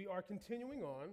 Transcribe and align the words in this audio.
we 0.00 0.06
are 0.06 0.22
continuing 0.22 0.82
on 0.82 1.08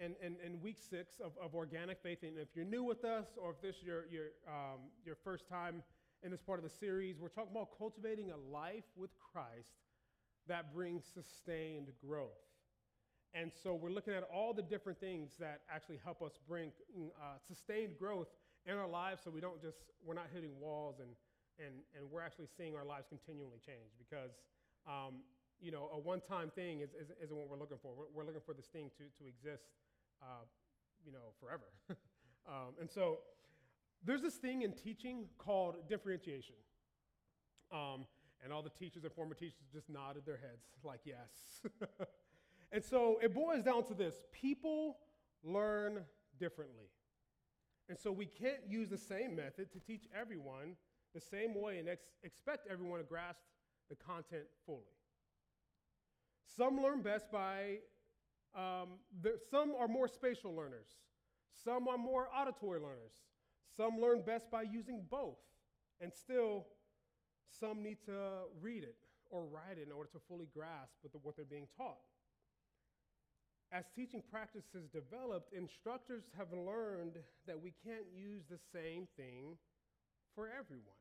in, 0.00 0.16
in, 0.20 0.34
in 0.44 0.60
week 0.60 0.78
six 0.80 1.20
of, 1.24 1.30
of 1.40 1.54
organic 1.54 2.02
faith. 2.02 2.18
And 2.24 2.36
if 2.38 2.48
you're 2.56 2.64
new 2.64 2.82
with 2.82 3.04
us, 3.04 3.26
or 3.40 3.52
if 3.52 3.62
this 3.62 3.76
is 3.76 3.84
your, 3.84 4.06
your, 4.10 4.26
um, 4.48 4.80
your 5.06 5.14
first 5.22 5.48
time 5.48 5.80
in 6.24 6.32
this 6.32 6.40
part 6.40 6.58
of 6.58 6.64
the 6.64 6.76
series, 6.76 7.20
we're 7.20 7.28
talking 7.28 7.52
about 7.52 7.68
cultivating 7.78 8.32
a 8.32 8.36
life 8.52 8.82
with 8.96 9.10
Christ 9.20 9.78
that 10.48 10.74
brings 10.74 11.04
sustained 11.04 11.92
growth. 12.04 12.42
And 13.32 13.52
so 13.62 13.72
we're 13.72 13.90
looking 13.90 14.14
at 14.14 14.24
all 14.24 14.52
the 14.52 14.62
different 14.62 14.98
things 14.98 15.30
that 15.38 15.60
actually 15.72 16.00
help 16.02 16.20
us 16.20 16.32
bring 16.48 16.72
uh, 16.98 17.38
sustained 17.46 17.92
growth 17.96 18.26
in 18.66 18.74
our 18.74 18.88
lives 18.88 19.20
so 19.22 19.30
we 19.30 19.40
don't 19.40 19.62
just, 19.62 19.78
we're 20.04 20.14
not 20.14 20.26
hitting 20.34 20.58
walls 20.58 20.96
and, 20.98 21.10
and, 21.64 21.76
and 21.96 22.10
we're 22.10 22.22
actually 22.22 22.48
seeing 22.56 22.74
our 22.74 22.84
lives 22.84 23.06
continually 23.08 23.60
change 23.64 23.92
because, 24.00 24.32
um, 24.88 25.22
you 25.62 25.70
know, 25.70 25.88
a 25.92 25.98
one-time 25.98 26.50
thing 26.50 26.80
is, 26.80 26.90
is, 26.90 27.30
not 27.30 27.38
what 27.38 27.48
we're 27.48 27.58
looking 27.58 27.78
for. 27.80 27.92
We're, 27.96 28.06
we're, 28.12 28.26
looking 28.26 28.42
for 28.44 28.52
this 28.52 28.66
thing 28.66 28.90
to, 28.98 29.04
to 29.22 29.28
exist, 29.28 29.64
uh, 30.20 30.44
you 31.06 31.12
know, 31.12 31.32
forever. 31.40 31.64
um, 32.48 32.74
and 32.80 32.90
so 32.90 33.18
there's 34.04 34.22
this 34.22 34.34
thing 34.34 34.62
in 34.62 34.72
teaching 34.72 35.26
called 35.38 35.88
differentiation. 35.88 36.56
Um, 37.72 38.06
and 38.42 38.52
all 38.52 38.62
the 38.62 38.70
teachers 38.70 39.04
and 39.04 39.12
former 39.12 39.34
teachers 39.34 39.62
just 39.72 39.88
nodded 39.88 40.26
their 40.26 40.36
heads 40.36 40.66
like, 40.84 41.00
yes. 41.04 41.62
And 42.72 42.82
so 42.82 43.18
it 43.22 43.34
boils 43.34 43.62
down 43.62 43.84
to 43.84 43.94
this 43.94 44.24
people 44.32 44.96
learn 45.44 46.00
differently. 46.38 46.88
And 47.88 47.98
so 47.98 48.10
we 48.10 48.24
can't 48.24 48.60
use 48.66 48.88
the 48.88 48.96
same 48.96 49.36
method 49.36 49.70
to 49.72 49.78
teach 49.78 50.04
everyone 50.18 50.76
the 51.14 51.20
same 51.20 51.60
way 51.60 51.78
and 51.78 51.88
ex- 51.90 52.06
expect 52.22 52.66
everyone 52.70 52.98
to 52.98 53.04
grasp 53.04 53.42
the 53.90 53.96
content 53.96 54.44
fully. 54.64 54.88
Some 56.44 56.82
learn 56.82 57.02
best 57.02 57.30
by, 57.30 57.78
um, 58.54 58.98
some 59.50 59.74
are 59.78 59.88
more 59.88 60.08
spatial 60.08 60.54
learners, 60.54 60.88
some 61.64 61.88
are 61.88 61.98
more 61.98 62.28
auditory 62.34 62.80
learners, 62.80 63.12
some 63.76 64.00
learn 64.00 64.22
best 64.22 64.50
by 64.50 64.62
using 64.62 65.02
both, 65.10 65.38
and 66.00 66.12
still, 66.12 66.66
some 67.60 67.82
need 67.82 67.98
to 68.06 68.44
read 68.60 68.82
it 68.82 68.96
or 69.30 69.44
write 69.44 69.78
it 69.78 69.86
in 69.86 69.92
order 69.92 70.10
to 70.12 70.18
fully 70.28 70.48
grasp 70.52 70.94
what 71.22 71.36
they're 71.36 71.44
being 71.44 71.68
taught. 71.76 71.98
As 73.72 73.86
teaching 73.96 74.22
practices 74.30 74.88
developed, 74.92 75.54
instructors 75.54 76.24
have 76.36 76.52
learned 76.52 77.16
that 77.46 77.60
we 77.60 77.72
can't 77.82 78.04
use 78.14 78.42
the 78.50 78.58
same 78.72 79.08
thing 79.16 79.56
for 80.34 80.46
everyone. 80.48 81.00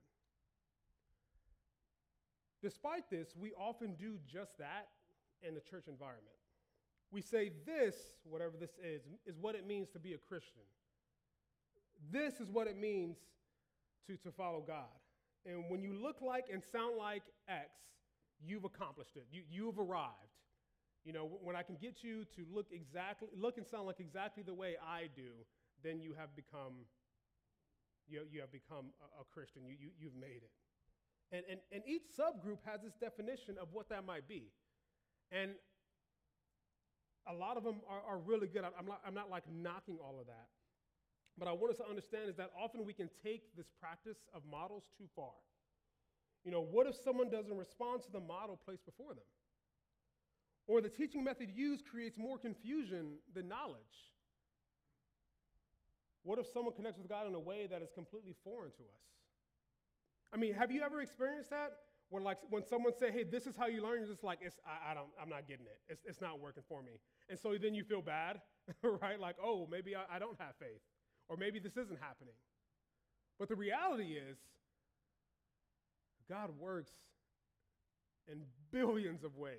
Despite 2.61 3.09
this, 3.09 3.35
we 3.35 3.51
often 3.53 3.95
do 3.95 4.17
just 4.25 4.57
that 4.59 4.87
in 5.47 5.53
the 5.53 5.61
church 5.61 5.87
environment. 5.87 6.35
We 7.11 7.21
say 7.21 7.51
this, 7.65 7.95
whatever 8.23 8.53
this 8.59 8.71
is, 8.83 9.01
is 9.25 9.37
what 9.39 9.55
it 9.55 9.67
means 9.67 9.89
to 9.89 9.99
be 9.99 10.13
a 10.13 10.17
Christian. 10.17 10.63
This 12.11 12.39
is 12.39 12.49
what 12.49 12.67
it 12.67 12.77
means 12.77 13.17
to, 14.07 14.17
to 14.17 14.31
follow 14.31 14.63
God. 14.65 14.87
And 15.45 15.69
when 15.69 15.81
you 15.81 15.93
look 15.93 16.21
like 16.21 16.45
and 16.51 16.61
sound 16.71 16.97
like 16.97 17.23
X, 17.49 17.69
you've 18.43 18.63
accomplished 18.63 19.15
it. 19.15 19.25
You, 19.31 19.41
you've 19.51 19.79
arrived. 19.79 20.13
You 21.03 21.13
know, 21.13 21.29
when 21.41 21.55
I 21.55 21.63
can 21.63 21.77
get 21.81 22.03
you 22.03 22.25
to 22.35 22.45
look 22.53 22.67
exactly, 22.71 23.27
look 23.35 23.57
and 23.57 23.65
sound 23.65 23.87
like 23.87 23.99
exactly 23.99 24.43
the 24.43 24.53
way 24.53 24.75
I 24.81 25.09
do, 25.15 25.31
then 25.83 25.99
you 25.99 26.13
have 26.17 26.35
become, 26.35 26.85
you, 28.07 28.21
you 28.31 28.39
have 28.41 28.51
become 28.51 28.93
a, 29.01 29.21
a 29.21 29.25
Christian. 29.33 29.65
You, 29.65 29.75
you, 29.79 29.89
you've 29.99 30.15
made 30.15 30.41
it. 30.45 30.51
And, 31.31 31.43
and, 31.49 31.59
and 31.71 31.81
each 31.87 32.03
subgroup 32.17 32.59
has 32.65 32.83
its 32.83 32.95
definition 32.97 33.55
of 33.59 33.69
what 33.71 33.89
that 33.89 34.05
might 34.05 34.27
be. 34.27 34.51
And 35.31 35.51
a 37.27 37.33
lot 37.33 37.57
of 37.57 37.63
them 37.63 37.81
are, 37.89 38.15
are 38.15 38.17
really 38.17 38.47
good. 38.47 38.63
I'm 38.63 38.85
not, 38.85 39.01
I'm 39.05 39.13
not 39.13 39.29
like 39.29 39.43
knocking 39.51 39.97
all 40.03 40.19
of 40.19 40.27
that. 40.27 40.47
But 41.37 41.47
I 41.47 41.53
want 41.53 41.71
us 41.71 41.77
to 41.77 41.87
understand 41.87 42.29
is 42.29 42.35
that 42.35 42.51
often 42.59 42.85
we 42.85 42.93
can 42.93 43.09
take 43.23 43.55
this 43.55 43.67
practice 43.79 44.17
of 44.33 44.41
models 44.49 44.83
too 44.97 45.05
far. 45.15 45.33
You 46.43 46.51
know, 46.51 46.61
what 46.61 46.87
if 46.87 46.95
someone 46.95 47.29
doesn't 47.29 47.55
respond 47.55 48.01
to 48.03 48.11
the 48.11 48.19
model 48.19 48.59
placed 48.65 48.85
before 48.85 49.13
them? 49.13 49.23
Or 50.67 50.81
the 50.81 50.89
teaching 50.89 51.23
method 51.23 51.49
used 51.53 51.85
creates 51.85 52.17
more 52.17 52.37
confusion 52.37 53.13
than 53.33 53.47
knowledge. 53.47 54.11
What 56.23 56.37
if 56.39 56.47
someone 56.47 56.73
connects 56.73 56.99
with 56.99 57.09
God 57.09 57.27
in 57.27 57.35
a 57.35 57.39
way 57.39 57.67
that 57.69 57.81
is 57.81 57.89
completely 57.93 58.35
foreign 58.43 58.71
to 58.71 58.83
us? 58.83 59.03
I 60.33 60.37
mean, 60.37 60.53
have 60.53 60.71
you 60.71 60.81
ever 60.81 61.01
experienced 61.01 61.49
that? 61.49 61.71
When, 62.11 62.25
like, 62.25 62.39
when 62.49 62.61
someone 62.65 62.91
say, 62.93 63.09
hey, 63.09 63.23
this 63.23 63.47
is 63.47 63.55
how 63.55 63.67
you 63.67 63.81
learn, 63.81 63.99
you're 63.99 64.09
just 64.09 64.23
like, 64.23 64.39
I, 64.43 64.91
I, 64.91 64.93
don't, 64.93 65.07
I'm 65.19 65.29
not 65.29 65.47
getting 65.47 65.65
it. 65.65 65.79
It's, 65.87 66.03
it's 66.05 66.19
not 66.19 66.41
working 66.41 66.61
for 66.67 66.83
me. 66.83 66.99
And 67.29 67.39
so 67.39 67.55
then 67.59 67.73
you 67.73 67.85
feel 67.85 68.01
bad, 68.01 68.41
right? 68.83 69.17
Like, 69.17 69.37
oh, 69.41 69.65
maybe 69.71 69.95
I, 69.95 70.03
I 70.13 70.19
don't 70.19 70.35
have 70.37 70.53
faith. 70.59 70.81
Or 71.29 71.37
maybe 71.37 71.57
this 71.57 71.77
isn't 71.77 71.99
happening. 72.01 72.33
But 73.39 73.47
the 73.47 73.55
reality 73.55 74.17
is, 74.17 74.37
God 76.27 76.49
works 76.59 76.91
in 78.29 78.41
billions 78.71 79.23
of 79.23 79.37
ways. 79.37 79.55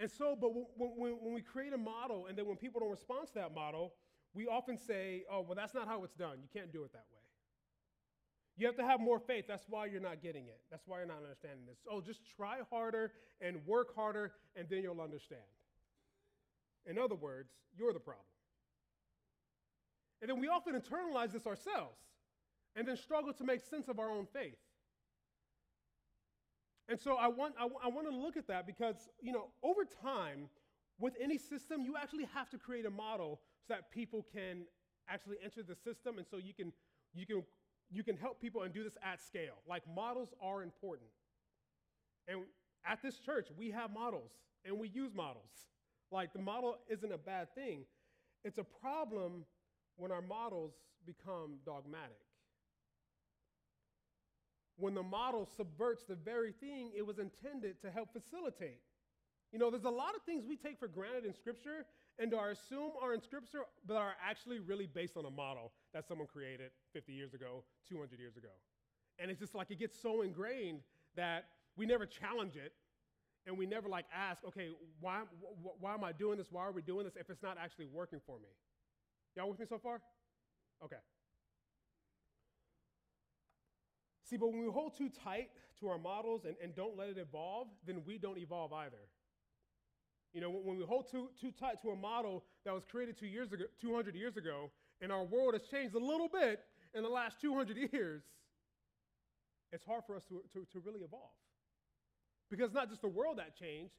And 0.00 0.10
so, 0.10 0.36
but 0.38 0.52
when, 0.52 0.90
when, 0.96 1.12
when 1.12 1.32
we 1.32 1.42
create 1.42 1.72
a 1.74 1.78
model 1.78 2.26
and 2.26 2.36
then 2.36 2.46
when 2.46 2.56
people 2.56 2.80
don't 2.80 2.90
respond 2.90 3.28
to 3.28 3.34
that 3.34 3.54
model, 3.54 3.92
we 4.34 4.48
often 4.48 4.76
say, 4.76 5.22
oh, 5.30 5.42
well, 5.42 5.54
that's 5.54 5.74
not 5.74 5.86
how 5.86 6.02
it's 6.02 6.14
done. 6.14 6.38
You 6.42 6.48
can't 6.52 6.72
do 6.72 6.82
it 6.82 6.92
that 6.92 7.04
way. 7.12 7.19
You 8.60 8.66
have 8.66 8.76
to 8.76 8.84
have 8.84 9.00
more 9.00 9.18
faith. 9.18 9.46
That's 9.48 9.64
why 9.70 9.86
you're 9.86 10.02
not 10.02 10.22
getting 10.22 10.44
it. 10.44 10.60
That's 10.70 10.86
why 10.86 10.98
you're 10.98 11.06
not 11.06 11.22
understanding 11.22 11.64
this. 11.66 11.78
Oh, 11.90 12.02
just 12.02 12.20
try 12.36 12.58
harder 12.68 13.12
and 13.40 13.56
work 13.66 13.96
harder, 13.96 14.32
and 14.54 14.68
then 14.68 14.82
you'll 14.82 15.00
understand. 15.00 15.40
In 16.84 16.98
other 16.98 17.14
words, 17.14 17.48
you're 17.74 17.94
the 17.94 18.00
problem. 18.00 18.26
And 20.20 20.28
then 20.28 20.38
we 20.38 20.48
often 20.48 20.74
internalize 20.74 21.32
this 21.32 21.46
ourselves 21.46 21.96
and 22.76 22.86
then 22.86 22.98
struggle 22.98 23.32
to 23.32 23.44
make 23.44 23.62
sense 23.62 23.88
of 23.88 23.98
our 23.98 24.10
own 24.10 24.26
faith. 24.30 24.58
And 26.86 27.00
so 27.00 27.14
I 27.14 27.28
want, 27.28 27.54
I, 27.58 27.64
I 27.64 27.88
want 27.88 28.10
to 28.10 28.14
look 28.14 28.36
at 28.36 28.46
that 28.48 28.66
because, 28.66 29.08
you 29.22 29.32
know, 29.32 29.46
over 29.62 29.86
time, 30.02 30.50
with 30.98 31.14
any 31.18 31.38
system, 31.38 31.80
you 31.80 31.94
actually 31.96 32.28
have 32.34 32.50
to 32.50 32.58
create 32.58 32.84
a 32.84 32.90
model 32.90 33.40
so 33.66 33.72
that 33.72 33.90
people 33.90 34.26
can 34.34 34.64
actually 35.08 35.36
enter 35.42 35.62
the 35.62 35.74
system. 35.74 36.18
And 36.18 36.26
so 36.30 36.36
you 36.36 36.52
can, 36.52 36.74
you 37.14 37.24
can, 37.24 37.42
you 37.90 38.02
can 38.02 38.16
help 38.16 38.40
people 38.40 38.62
and 38.62 38.72
do 38.72 38.84
this 38.84 38.96
at 39.02 39.20
scale. 39.20 39.56
Like 39.68 39.82
models 39.94 40.28
are 40.42 40.62
important. 40.62 41.10
And 42.28 42.42
at 42.86 43.02
this 43.02 43.18
church, 43.18 43.48
we 43.58 43.70
have 43.70 43.92
models 43.92 44.30
and 44.64 44.78
we 44.78 44.88
use 44.88 45.12
models. 45.14 45.50
Like 46.10 46.32
the 46.32 46.40
model 46.40 46.76
isn't 46.88 47.12
a 47.12 47.18
bad 47.18 47.54
thing. 47.54 47.84
It's 48.44 48.58
a 48.58 48.64
problem 48.64 49.44
when 49.96 50.12
our 50.12 50.22
models 50.22 50.72
become 51.06 51.58
dogmatic 51.64 52.20
when 54.80 54.94
the 54.94 55.02
model 55.02 55.46
subverts 55.56 56.04
the 56.04 56.14
very 56.14 56.52
thing 56.52 56.90
it 56.96 57.06
was 57.06 57.18
intended 57.18 57.80
to 57.82 57.90
help 57.90 58.12
facilitate. 58.12 58.80
You 59.52 59.58
know, 59.58 59.70
there's 59.70 59.84
a 59.84 59.90
lot 59.90 60.14
of 60.16 60.22
things 60.22 60.44
we 60.48 60.56
take 60.56 60.78
for 60.78 60.88
granted 60.88 61.26
in 61.26 61.34
Scripture 61.34 61.84
and 62.18 62.32
are 62.34 62.50
assume 62.50 62.92
are 63.00 63.12
in 63.12 63.20
Scripture, 63.20 63.60
but 63.86 63.96
are 63.96 64.14
actually 64.24 64.58
really 64.58 64.86
based 64.86 65.16
on 65.16 65.24
a 65.24 65.30
model 65.30 65.72
that 65.92 66.06
someone 66.06 66.26
created 66.26 66.70
50 66.92 67.12
years 67.12 67.34
ago, 67.34 67.64
200 67.88 68.18
years 68.18 68.36
ago. 68.36 68.48
And 69.18 69.30
it's 69.30 69.40
just 69.40 69.54
like 69.54 69.70
it 69.70 69.78
gets 69.78 70.00
so 70.00 70.22
ingrained 70.22 70.80
that 71.16 71.46
we 71.76 71.86
never 71.86 72.06
challenge 72.06 72.56
it 72.56 72.72
and 73.46 73.56
we 73.56 73.66
never 73.66 73.88
like 73.88 74.04
ask, 74.14 74.44
okay, 74.44 74.68
why, 75.00 75.22
why 75.80 75.94
am 75.94 76.04
I 76.04 76.12
doing 76.12 76.38
this? 76.38 76.48
Why 76.50 76.62
are 76.62 76.72
we 76.72 76.82
doing 76.82 77.04
this 77.04 77.16
if 77.16 77.30
it's 77.30 77.42
not 77.42 77.56
actually 77.58 77.86
working 77.86 78.20
for 78.26 78.38
me? 78.38 78.48
Y'all 79.36 79.48
with 79.48 79.58
me 79.58 79.66
so 79.68 79.78
far? 79.78 80.00
Okay. 80.84 80.96
See, 84.24 84.36
but 84.36 84.52
when 84.52 84.62
we 84.62 84.70
hold 84.70 84.96
too 84.96 85.08
tight 85.08 85.50
to 85.80 85.88
our 85.88 85.98
models 85.98 86.44
and, 86.44 86.54
and 86.62 86.74
don't 86.74 86.96
let 86.96 87.08
it 87.08 87.18
evolve, 87.18 87.68
then 87.86 88.02
we 88.06 88.18
don't 88.18 88.38
evolve 88.38 88.72
either. 88.72 89.08
You 90.32 90.40
know, 90.40 90.50
when 90.50 90.76
we 90.78 90.84
hold 90.84 91.10
too, 91.10 91.30
too 91.40 91.50
tight 91.50 91.82
to 91.82 91.90
a 91.90 91.96
model 91.96 92.44
that 92.64 92.72
was 92.72 92.84
created 92.84 93.18
two 93.18 93.26
years 93.26 93.52
ago, 93.52 93.64
200 93.80 94.14
years 94.14 94.36
ago, 94.36 94.70
and 95.00 95.10
our 95.10 95.24
world 95.24 95.54
has 95.54 95.62
changed 95.70 95.94
a 95.94 95.98
little 95.98 96.28
bit 96.28 96.60
in 96.94 97.02
the 97.02 97.08
last 97.08 97.40
200 97.40 97.76
years, 97.92 98.22
it's 99.72 99.84
hard 99.84 100.02
for 100.06 100.16
us 100.16 100.22
to, 100.28 100.42
to, 100.52 100.66
to 100.72 100.80
really 100.84 101.00
evolve. 101.00 101.30
Because 102.50 102.72
not 102.72 102.88
just 102.88 103.02
the 103.02 103.08
world 103.08 103.38
that 103.38 103.56
changed, 103.56 103.94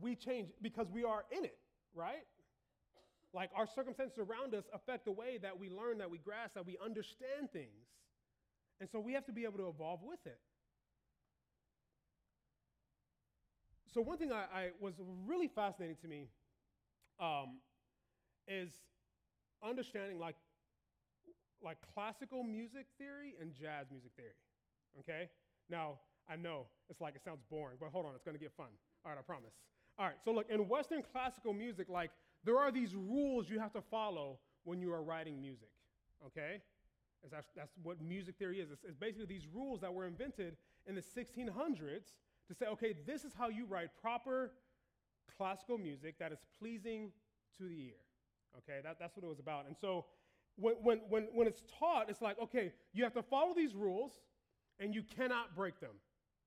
we 0.00 0.16
change 0.16 0.48
because 0.62 0.90
we 0.90 1.04
are 1.04 1.24
in 1.30 1.44
it, 1.44 1.58
right? 1.94 2.24
Like 3.32 3.50
our 3.54 3.66
circumstances 3.66 4.18
around 4.18 4.54
us 4.54 4.64
affect 4.72 5.04
the 5.04 5.12
way 5.12 5.38
that 5.42 5.58
we 5.58 5.68
learn, 5.68 5.98
that 5.98 6.10
we 6.10 6.18
grasp, 6.18 6.54
that 6.54 6.66
we 6.66 6.78
understand 6.82 7.52
things. 7.52 7.86
And 8.80 8.88
so 8.90 8.98
we 8.98 9.12
have 9.12 9.26
to 9.26 9.32
be 9.32 9.44
able 9.44 9.58
to 9.58 9.68
evolve 9.68 10.00
with 10.02 10.24
it. 10.26 10.38
So, 13.92 14.00
one 14.00 14.18
thing 14.18 14.32
I, 14.32 14.44
I 14.52 14.68
was 14.80 14.94
really 15.24 15.46
fascinating 15.46 15.96
to 16.02 16.08
me 16.08 16.26
um, 17.20 17.58
is 18.48 18.70
understanding 19.68 20.18
like, 20.18 20.36
like 21.62 21.78
classical 21.94 22.42
music 22.42 22.86
theory 22.98 23.34
and 23.40 23.52
jazz 23.52 23.86
music 23.90 24.12
theory. 24.16 24.36
Okay? 25.00 25.28
Now, 25.70 25.98
I 26.28 26.36
know 26.36 26.66
it's 26.88 27.00
like 27.00 27.16
it 27.16 27.22
sounds 27.24 27.42
boring, 27.50 27.76
but 27.80 27.90
hold 27.90 28.06
on, 28.06 28.14
it's 28.14 28.24
going 28.24 28.36
to 28.36 28.42
get 28.42 28.52
fun. 28.52 28.68
All 29.04 29.12
right, 29.12 29.18
I 29.18 29.22
promise. 29.22 29.52
All 29.98 30.06
right, 30.06 30.16
so 30.24 30.32
look, 30.32 30.46
in 30.50 30.68
Western 30.68 31.02
classical 31.02 31.52
music, 31.52 31.88
like 31.88 32.10
there 32.44 32.58
are 32.58 32.72
these 32.72 32.94
rules 32.94 33.48
you 33.48 33.58
have 33.58 33.72
to 33.72 33.80
follow 33.80 34.38
when 34.64 34.80
you 34.80 34.92
are 34.92 35.02
writing 35.02 35.40
music, 35.40 35.70
okay? 36.26 36.60
That's, 37.30 37.46
that's 37.56 37.72
what 37.82 38.00
music 38.02 38.36
theory 38.38 38.60
is. 38.60 38.70
It's, 38.70 38.84
it's 38.84 38.96
basically 38.96 39.26
these 39.26 39.46
rules 39.52 39.80
that 39.80 39.92
were 39.92 40.06
invented 40.06 40.56
in 40.86 40.94
the 40.94 41.00
1600s 41.00 42.12
to 42.48 42.54
say, 42.54 42.66
okay, 42.66 42.94
this 43.06 43.24
is 43.24 43.32
how 43.38 43.48
you 43.48 43.66
write 43.66 43.90
proper 44.00 44.52
classical 45.36 45.78
music 45.78 46.18
that 46.18 46.32
is 46.32 46.38
pleasing 46.58 47.12
to 47.58 47.68
the 47.68 47.86
ear. 47.86 48.03
Okay, 48.58 48.80
that, 48.82 48.96
that's 48.98 49.16
what 49.16 49.24
it 49.24 49.28
was 49.28 49.40
about. 49.40 49.66
And 49.66 49.76
so 49.76 50.06
when, 50.56 50.74
when, 50.82 51.00
when, 51.08 51.28
when 51.34 51.46
it's 51.46 51.62
taught, 51.78 52.08
it's 52.08 52.22
like, 52.22 52.38
okay, 52.40 52.72
you 52.92 53.02
have 53.04 53.14
to 53.14 53.22
follow 53.22 53.54
these 53.54 53.74
rules 53.74 54.12
and 54.78 54.94
you 54.94 55.02
cannot 55.02 55.54
break 55.56 55.80
them. 55.80 55.90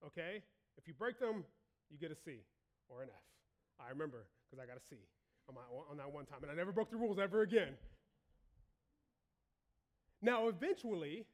Okay? 0.05 0.43
If 0.77 0.87
you 0.87 0.93
break 0.93 1.19
them, 1.19 1.43
you 1.89 1.97
get 1.97 2.11
a 2.11 2.15
C 2.15 2.39
or 2.89 3.01
an 3.01 3.09
F. 3.09 3.85
I 3.85 3.89
remember 3.89 4.25
because 4.49 4.63
I 4.63 4.67
got 4.67 4.77
a 4.77 4.85
C 4.89 4.95
on, 5.49 5.55
my, 5.55 5.61
on 5.89 5.97
that 5.97 6.11
one 6.11 6.25
time, 6.25 6.39
and 6.41 6.51
I 6.51 6.55
never 6.55 6.71
broke 6.71 6.89
the 6.89 6.97
rules 6.97 7.19
ever 7.19 7.41
again. 7.41 7.73
Now, 10.21 10.47
eventually, 10.47 11.25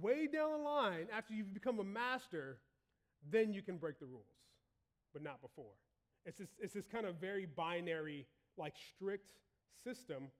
way 0.00 0.26
down 0.26 0.52
the 0.52 0.58
line, 0.58 1.06
after 1.16 1.34
you've 1.34 1.52
become 1.52 1.78
a 1.80 1.84
master, 1.84 2.58
then 3.30 3.52
you 3.52 3.62
can 3.62 3.76
break 3.76 3.98
the 4.00 4.06
rules, 4.06 4.26
but 5.12 5.22
not 5.22 5.40
before. 5.42 5.72
It's 6.24 6.38
this, 6.38 6.48
it's 6.60 6.74
this 6.74 6.86
kind 6.86 7.06
of 7.06 7.16
very 7.16 7.46
binary, 7.46 8.26
like 8.56 8.74
strict 8.94 9.32
system 9.84 10.30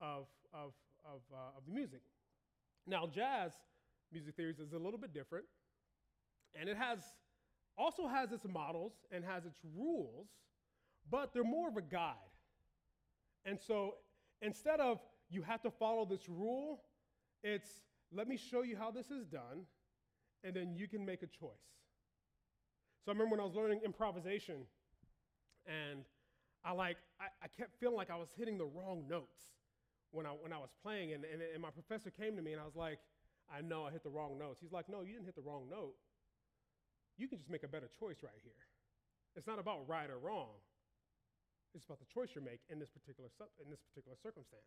of, 0.00 0.26
of, 0.52 0.72
of, 1.04 1.20
uh, 1.32 1.56
of 1.56 1.64
the 1.66 1.72
music. 1.72 2.00
Now, 2.86 3.06
jazz 3.06 3.52
music 4.12 4.34
theories 4.36 4.58
is 4.58 4.72
a 4.72 4.78
little 4.78 4.98
bit 4.98 5.12
different, 5.12 5.44
and 6.58 6.68
it 6.68 6.76
has 6.76 6.98
also 7.76 8.08
has 8.08 8.32
its 8.32 8.44
models 8.48 8.92
and 9.12 9.24
has 9.24 9.44
its 9.44 9.58
rules, 9.76 10.28
but 11.10 11.32
they're 11.32 11.44
more 11.44 11.68
of 11.68 11.76
a 11.76 11.82
guide. 11.82 12.14
And 13.44 13.58
so 13.60 13.94
instead 14.42 14.80
of 14.80 14.98
you 15.30 15.42
have 15.42 15.62
to 15.62 15.70
follow 15.70 16.04
this 16.04 16.28
rule, 16.28 16.82
it's 17.42 17.68
let 18.12 18.26
me 18.26 18.36
show 18.36 18.62
you 18.62 18.76
how 18.76 18.90
this 18.90 19.10
is 19.10 19.26
done, 19.26 19.66
and 20.42 20.54
then 20.54 20.74
you 20.74 20.88
can 20.88 21.04
make 21.04 21.22
a 21.22 21.26
choice. 21.26 21.68
So 23.04 23.10
I 23.10 23.12
remember 23.12 23.36
when 23.36 23.40
I 23.40 23.44
was 23.44 23.54
learning 23.54 23.80
improvisation, 23.84 24.66
and 25.66 26.04
I 26.64 26.72
like 26.72 26.96
I, 27.20 27.26
I 27.42 27.48
kept 27.48 27.78
feeling 27.78 27.96
like 27.96 28.10
I 28.10 28.16
was 28.16 28.28
hitting 28.36 28.58
the 28.58 28.66
wrong 28.66 29.04
notes 29.08 29.40
when 30.10 30.26
I 30.26 30.30
when 30.30 30.52
I 30.52 30.58
was 30.58 30.70
playing, 30.82 31.12
and, 31.12 31.24
and, 31.24 31.42
and 31.42 31.62
my 31.62 31.70
professor 31.70 32.10
came 32.10 32.36
to 32.36 32.42
me 32.42 32.52
and 32.52 32.60
I 32.60 32.64
was 32.64 32.76
like, 32.76 32.98
I 33.52 33.60
know 33.62 33.84
I 33.84 33.90
hit 33.90 34.02
the 34.02 34.10
wrong 34.10 34.38
notes. 34.38 34.60
He's 34.60 34.72
like, 34.72 34.88
No, 34.88 35.02
you 35.02 35.12
didn't 35.12 35.26
hit 35.26 35.36
the 35.36 35.42
wrong 35.42 35.68
note 35.70 35.94
you 37.18 37.26
can 37.26 37.36
just 37.36 37.50
make 37.50 37.64
a 37.64 37.68
better 37.68 37.90
choice 37.98 38.22
right 38.22 38.40
here. 38.42 38.64
It's 39.34 39.46
not 39.46 39.58
about 39.58 39.88
right 39.88 40.08
or 40.08 40.18
wrong. 40.18 40.54
It's 41.74 41.84
about 41.84 41.98
the 41.98 42.06
choice 42.06 42.30
you 42.34 42.40
make 42.40 42.60
in 42.70 42.78
this 42.78 42.88
particular, 42.88 43.28
sub, 43.36 43.48
in 43.62 43.70
this 43.70 43.80
particular 43.80 44.16
circumstance. 44.22 44.62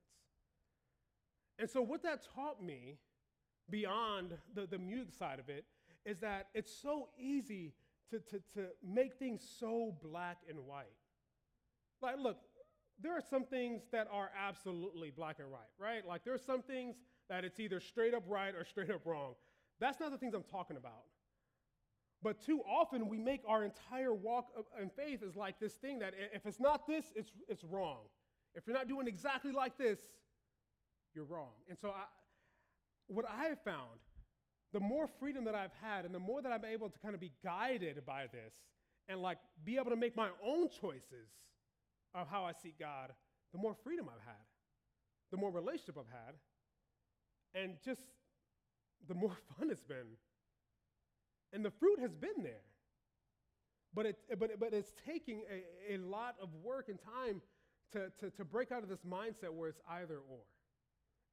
And 1.57 1.69
so, 1.69 1.81
what 1.81 2.03
that 2.03 2.23
taught 2.35 2.61
me, 2.63 2.97
beyond 3.69 4.37
the, 4.53 4.67
the 4.67 4.77
music 4.77 5.13
side 5.13 5.39
of 5.39 5.49
it, 5.49 5.65
is 6.05 6.19
that 6.19 6.47
it's 6.53 6.71
so 6.71 7.09
easy 7.17 7.73
to, 8.11 8.19
to, 8.19 8.39
to 8.53 8.67
make 8.85 9.15
things 9.15 9.41
so 9.59 9.95
black 10.03 10.39
and 10.47 10.59
white. 10.59 10.85
Like, 12.01 12.15
look, 12.19 12.37
there 13.01 13.15
are 13.15 13.21
some 13.29 13.45
things 13.45 13.83
that 13.91 14.07
are 14.11 14.29
absolutely 14.37 15.11
black 15.11 15.37
and 15.39 15.51
white, 15.51 15.71
right? 15.79 16.05
Like, 16.05 16.23
there 16.23 16.33
are 16.33 16.39
some 16.39 16.61
things 16.61 16.95
that 17.29 17.43
it's 17.43 17.59
either 17.59 17.79
straight 17.79 18.13
up 18.13 18.23
right 18.27 18.53
or 18.55 18.65
straight 18.65 18.91
up 18.91 19.05
wrong. 19.05 19.33
That's 19.79 19.99
not 19.99 20.11
the 20.11 20.17
things 20.17 20.33
I'm 20.33 20.43
talking 20.43 20.77
about. 20.77 21.05
But 22.23 22.39
too 22.45 22.61
often 22.69 23.09
we 23.09 23.17
make 23.17 23.41
our 23.47 23.63
entire 23.63 24.13
walk 24.13 24.49
in 24.79 24.89
faith 24.89 25.23
is 25.23 25.35
like 25.35 25.59
this 25.59 25.73
thing 25.73 25.99
that 25.99 26.13
if 26.33 26.45
it's 26.45 26.59
not 26.59 26.85
this, 26.85 27.05
it's, 27.15 27.31
it's 27.47 27.63
wrong. 27.63 28.01
If 28.53 28.67
you're 28.67 28.75
not 28.75 28.87
doing 28.87 29.07
exactly 29.07 29.51
like 29.51 29.77
this, 29.77 29.97
you're 31.15 31.25
wrong. 31.25 31.53
And 31.67 31.77
so 31.79 31.89
I, 31.89 32.03
what 33.07 33.25
I 33.27 33.45
have 33.45 33.59
found, 33.63 33.99
the 34.71 34.79
more 34.79 35.07
freedom 35.07 35.45
that 35.45 35.55
I've 35.55 35.73
had 35.81 36.05
and 36.05 36.13
the 36.13 36.19
more 36.19 36.41
that 36.41 36.51
I'm 36.51 36.63
able 36.63 36.89
to 36.89 36.99
kind 36.99 37.15
of 37.15 37.19
be 37.19 37.31
guided 37.43 38.05
by 38.05 38.27
this 38.31 38.53
and 39.09 39.21
like 39.21 39.37
be 39.65 39.77
able 39.77 39.89
to 39.89 39.97
make 39.97 40.15
my 40.15 40.29
own 40.45 40.69
choices 40.69 41.29
of 42.13 42.27
how 42.27 42.45
I 42.45 42.51
seek 42.53 42.79
God, 42.79 43.11
the 43.51 43.57
more 43.57 43.75
freedom 43.83 44.07
I've 44.09 44.25
had, 44.25 44.45
the 45.31 45.37
more 45.37 45.51
relationship 45.51 45.97
I've 45.97 46.11
had, 46.11 46.35
and 47.53 47.73
just 47.83 48.01
the 49.07 49.13
more 49.13 49.37
fun 49.57 49.69
it's 49.69 49.83
been. 49.83 50.17
And 51.53 51.65
the 51.65 51.71
fruit 51.71 51.99
has 51.99 52.13
been 52.13 52.43
there. 52.43 52.65
But, 53.93 54.05
it, 54.05 54.17
but, 54.39 54.57
but 54.57 54.73
it's 54.73 54.93
taking 55.05 55.43
a, 55.51 55.95
a 55.95 55.97
lot 55.97 56.35
of 56.41 56.49
work 56.63 56.87
and 56.87 56.97
time 56.97 57.41
to, 57.91 58.09
to, 58.19 58.29
to 58.37 58.45
break 58.45 58.71
out 58.71 58.83
of 58.83 58.89
this 58.89 59.01
mindset 59.01 59.51
where 59.53 59.67
it's 59.67 59.81
either 59.89 60.19
or. 60.29 60.39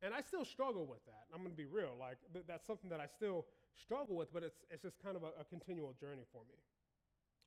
And 0.02 0.12
I 0.12 0.20
still 0.22 0.44
struggle 0.44 0.86
with 0.86 1.04
that. 1.06 1.26
I'm 1.32 1.40
going 1.40 1.52
to 1.52 1.56
be 1.56 1.66
real. 1.66 1.94
Like, 1.98 2.18
th- 2.32 2.44
that's 2.48 2.66
something 2.66 2.90
that 2.90 3.00
I 3.00 3.06
still 3.06 3.46
struggle 3.80 4.16
with, 4.16 4.32
but 4.32 4.42
it's, 4.42 4.58
it's 4.70 4.82
just 4.82 5.00
kind 5.02 5.16
of 5.16 5.22
a, 5.22 5.40
a 5.40 5.44
continual 5.44 5.94
journey 6.00 6.24
for 6.32 6.42
me. 6.48 6.58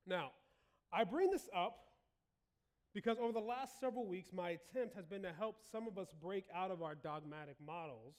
Now, 0.07 0.31
I 0.93 1.03
bring 1.03 1.29
this 1.29 1.47
up 1.55 1.90
because 2.93 3.17
over 3.17 3.31
the 3.31 3.39
last 3.39 3.79
several 3.79 4.05
weeks, 4.05 4.29
my 4.33 4.51
attempt 4.51 4.95
has 4.95 5.05
been 5.05 5.21
to 5.23 5.31
help 5.37 5.57
some 5.71 5.87
of 5.87 5.97
us 5.97 6.07
break 6.21 6.45
out 6.53 6.71
of 6.71 6.81
our 6.81 6.95
dogmatic 6.95 7.55
models 7.65 8.15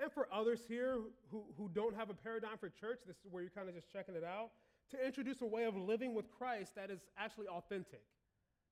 and 0.00 0.10
for 0.10 0.26
others 0.32 0.60
here 0.66 0.98
who, 1.30 1.44
who 1.58 1.68
don't 1.74 1.94
have 1.94 2.08
a 2.08 2.14
paradigm 2.14 2.56
for 2.58 2.70
church, 2.70 3.00
this 3.06 3.16
is 3.16 3.30
where 3.30 3.42
you're 3.42 3.50
kind 3.50 3.68
of 3.68 3.74
just 3.74 3.92
checking 3.92 4.14
it 4.14 4.24
out, 4.24 4.50
to 4.90 5.06
introduce 5.06 5.42
a 5.42 5.46
way 5.46 5.64
of 5.64 5.76
living 5.76 6.14
with 6.14 6.30
Christ 6.30 6.74
that 6.76 6.90
is 6.90 7.00
actually 7.18 7.48
authentic. 7.48 8.02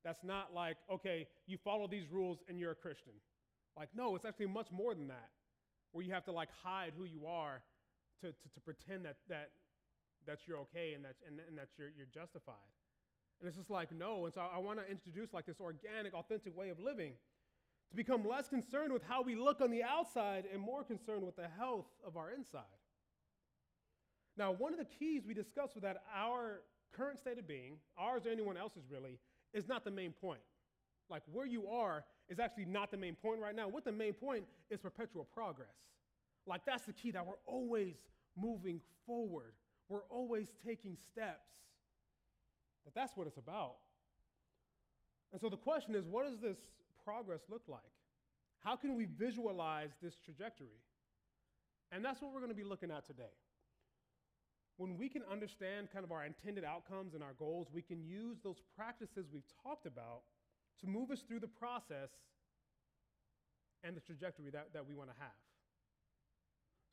That's 0.04 0.24
not 0.24 0.54
like, 0.54 0.78
okay, 0.90 1.26
you 1.46 1.58
follow 1.58 1.86
these 1.86 2.10
rules 2.10 2.38
and 2.48 2.58
you're 2.58 2.70
a 2.70 2.74
Christian. 2.74 3.12
Like, 3.76 3.90
no, 3.94 4.16
it's 4.16 4.24
actually 4.24 4.46
much 4.46 4.68
more 4.72 4.94
than 4.94 5.08
that, 5.08 5.28
where 5.92 6.04
you 6.04 6.12
have 6.14 6.24
to 6.24 6.32
like 6.32 6.48
hide 6.62 6.92
who 6.96 7.04
you 7.04 7.26
are 7.26 7.60
to, 8.22 8.28
to, 8.28 8.48
to 8.54 8.60
pretend 8.64 9.04
that, 9.04 9.16
that, 9.28 9.50
that 10.26 10.38
you're 10.46 10.58
okay 10.58 10.94
and 10.94 11.04
that, 11.04 11.16
and, 11.26 11.40
and 11.46 11.58
that 11.58 11.68
you're, 11.76 11.90
you're 11.94 12.06
justified. 12.12 12.56
And 13.40 13.48
it's 13.48 13.56
just 13.56 13.70
like, 13.70 13.92
no. 13.92 14.24
And 14.24 14.34
so 14.34 14.40
I 14.40 14.58
want 14.58 14.78
to 14.80 14.90
introduce 14.90 15.32
like 15.32 15.46
this 15.46 15.60
organic, 15.60 16.14
authentic 16.14 16.56
way 16.56 16.70
of 16.70 16.80
living 16.80 17.12
to 17.90 17.96
become 17.96 18.26
less 18.26 18.48
concerned 18.48 18.92
with 18.92 19.02
how 19.08 19.22
we 19.22 19.34
look 19.34 19.60
on 19.60 19.70
the 19.70 19.82
outside 19.82 20.44
and 20.52 20.60
more 20.60 20.84
concerned 20.84 21.24
with 21.24 21.36
the 21.36 21.48
health 21.58 21.86
of 22.06 22.16
our 22.16 22.30
inside. 22.32 22.62
Now, 24.36 24.52
one 24.52 24.72
of 24.72 24.78
the 24.78 24.84
keys 24.84 25.22
we 25.26 25.34
discussed 25.34 25.74
was 25.74 25.82
that 25.82 26.02
our 26.14 26.60
current 26.96 27.18
state 27.18 27.38
of 27.38 27.46
being, 27.46 27.76
ours 27.96 28.26
or 28.26 28.30
anyone 28.30 28.56
else's 28.56 28.84
really, 28.90 29.18
is 29.52 29.68
not 29.68 29.84
the 29.84 29.90
main 29.90 30.12
point. 30.12 30.40
Like 31.10 31.22
where 31.32 31.46
you 31.46 31.66
are 31.68 32.04
is 32.28 32.38
actually 32.38 32.66
not 32.66 32.90
the 32.90 32.96
main 32.96 33.14
point 33.14 33.40
right 33.40 33.54
now. 33.54 33.68
What 33.68 33.84
the 33.84 33.92
main 33.92 34.12
point 34.12 34.44
is 34.70 34.78
perpetual 34.78 35.24
progress. 35.24 35.68
Like 36.46 36.62
that's 36.66 36.84
the 36.84 36.92
key 36.92 37.10
that 37.12 37.26
we're 37.26 37.34
always 37.46 37.94
moving 38.36 38.80
forward. 39.06 39.54
We're 39.88 40.04
always 40.10 40.48
taking 40.66 40.96
steps. 41.10 41.48
That 42.88 42.98
that's 42.98 43.16
what 43.16 43.26
it's 43.26 43.36
about. 43.36 43.74
And 45.32 45.40
so 45.40 45.50
the 45.50 45.58
question 45.58 45.94
is, 45.94 46.06
what 46.06 46.24
does 46.24 46.40
this 46.40 46.56
progress 47.04 47.40
look 47.50 47.62
like? 47.68 47.80
How 48.60 48.76
can 48.76 48.94
we 48.94 49.04
visualize 49.04 49.90
this 50.02 50.14
trajectory? 50.24 50.80
And 51.92 52.02
that's 52.02 52.22
what 52.22 52.32
we're 52.32 52.40
going 52.40 52.50
to 52.50 52.56
be 52.56 52.64
looking 52.64 52.90
at 52.90 53.06
today. 53.06 53.34
When 54.78 54.96
we 54.96 55.08
can 55.08 55.22
understand 55.30 55.88
kind 55.92 56.04
of 56.04 56.12
our 56.12 56.24
intended 56.24 56.64
outcomes 56.64 57.12
and 57.12 57.22
our 57.22 57.34
goals, 57.38 57.68
we 57.72 57.82
can 57.82 58.02
use 58.02 58.38
those 58.42 58.62
practices 58.74 59.26
we've 59.30 59.48
talked 59.62 59.84
about 59.84 60.22
to 60.80 60.86
move 60.86 61.10
us 61.10 61.20
through 61.26 61.40
the 61.40 61.48
process 61.48 62.08
and 63.84 63.94
the 63.96 64.00
trajectory 64.00 64.50
that, 64.50 64.68
that 64.72 64.86
we 64.86 64.94
want 64.94 65.10
to 65.10 65.16
have. 65.18 65.36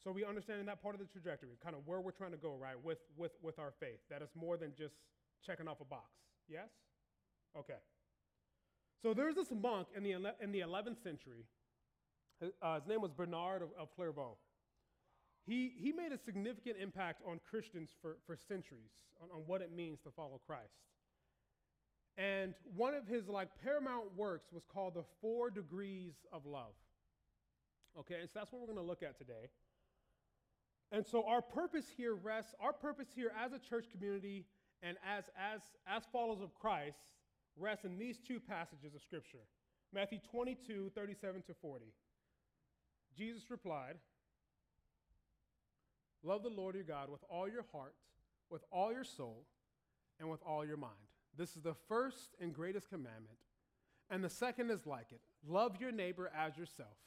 So 0.04 0.12
we 0.12 0.26
understand 0.26 0.60
in 0.60 0.66
that 0.66 0.82
part 0.84 0.94
of 0.94 1.00
the 1.00 1.08
trajectory, 1.08 1.58
kind 1.64 1.76
of 1.76 1.88
where 1.88 2.02
we're 2.02 2.12
trying 2.12 2.32
to 2.32 2.38
go, 2.38 2.56
right, 2.60 2.76
with, 2.84 3.00
with, 3.16 3.32
with 3.42 3.60
our 3.60 3.72
faith, 3.80 4.00
that 4.10 4.22
it's 4.22 4.36
more 4.36 4.58
than 4.58 4.74
just 4.78 4.96
checking 5.46 5.68
off 5.68 5.82
a 5.82 5.86
box. 5.86 6.10
Yes? 6.48 6.70
Okay. 7.58 7.80
So 9.02 9.14
there's 9.14 9.36
this 9.36 9.52
monk 9.52 9.88
in 9.96 10.04
the, 10.04 10.34
in 10.42 10.52
the 10.52 10.62
11th 10.62 11.02
century. 11.04 11.46
Uh, 12.62 12.76
his 12.76 12.88
name 12.88 13.02
was 13.02 13.12
Bernard 13.12 13.62
of, 13.62 13.70
of 13.80 13.96
Clairvaux. 13.96 14.38
He, 15.46 15.74
he 15.78 15.92
made 15.92 16.12
a 16.12 16.18
significant 16.18 16.78
impact 16.82 17.22
on 17.26 17.40
Christians 17.50 17.92
for, 18.02 18.18
for 18.26 18.36
centuries 18.36 18.92
on, 19.22 19.30
on 19.34 19.44
what 19.46 19.62
it 19.62 19.72
means 19.72 20.00
to 20.02 20.12
follow 20.12 20.42
Christ. 20.46 20.74
And 22.18 22.54
one 22.76 22.94
of 22.94 23.08
his 23.08 23.28
like 23.28 23.50
paramount 23.62 24.16
works 24.16 24.48
was 24.52 24.64
called 24.66 24.96
The 24.96 25.04
Four 25.22 25.50
Degrees 25.50 26.14
of 26.32 26.46
Love. 26.46 26.74
Okay, 28.00 28.16
and 28.20 28.30
so 28.30 28.40
that's 28.40 28.52
what 28.52 28.62
we're 28.62 28.74
going 28.74 28.80
to 28.80 28.90
look 28.90 29.04
at 29.04 29.18
today. 29.18 29.50
And 30.92 31.06
so 31.06 31.26
our 31.28 31.42
purpose 31.42 31.86
here 31.96 32.16
rests, 32.16 32.54
our 32.60 32.74
purpose 32.74 33.08
here 33.16 33.32
as 33.44 33.54
a 33.54 33.60
church 33.60 33.86
community 33.92 34.46
and 34.82 34.98
as, 35.06 35.26
as, 35.38 35.62
as 35.88 36.04
followers 36.12 36.42
of 36.42 36.54
Christ 36.56 37.00
rests 37.58 37.86
in 37.86 37.98
these 37.98 38.20
two 38.20 38.40
passages 38.40 38.96
of 38.96 39.02
Scripture 39.02 39.46
Matthew 39.94 40.20
22, 40.30 40.92
37 40.94 41.44
to 41.44 41.54
40. 41.54 41.86
Jesus 43.18 43.44
replied, 43.50 43.96
Love 46.22 46.44
the 46.44 46.50
Lord 46.50 46.76
your 46.76 46.84
God 46.84 47.10
with 47.10 47.24
all 47.30 47.48
your 47.48 47.66
heart, 47.72 47.94
with 48.50 48.64
all 48.72 48.92
your 48.92 49.04
soul, 49.06 49.46
and 50.20 50.30
with 50.30 50.42
all 50.46 50.66
your 50.66 50.76
mind. 50.76 50.94
This 51.38 51.56
is 51.56 51.62
the 51.62 51.76
first 51.88 52.36
and 52.42 52.54
greatest 52.54 52.90
commandment. 52.90 53.38
And 54.10 54.24
the 54.24 54.30
second 54.30 54.72
is 54.72 54.86
like 54.86 55.12
it 55.12 55.22
love 55.48 55.78
your 55.80 55.92
neighbor 55.92 56.32
as 56.38 56.58
yourself. 56.58 56.98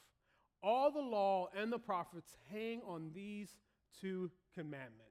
All 0.61 0.91
the 0.91 0.99
law 0.99 1.47
and 1.55 1.71
the 1.71 1.79
prophets 1.79 2.35
hang 2.51 2.81
on 2.87 3.11
these 3.13 3.49
two 4.01 4.29
commandments. 4.53 5.08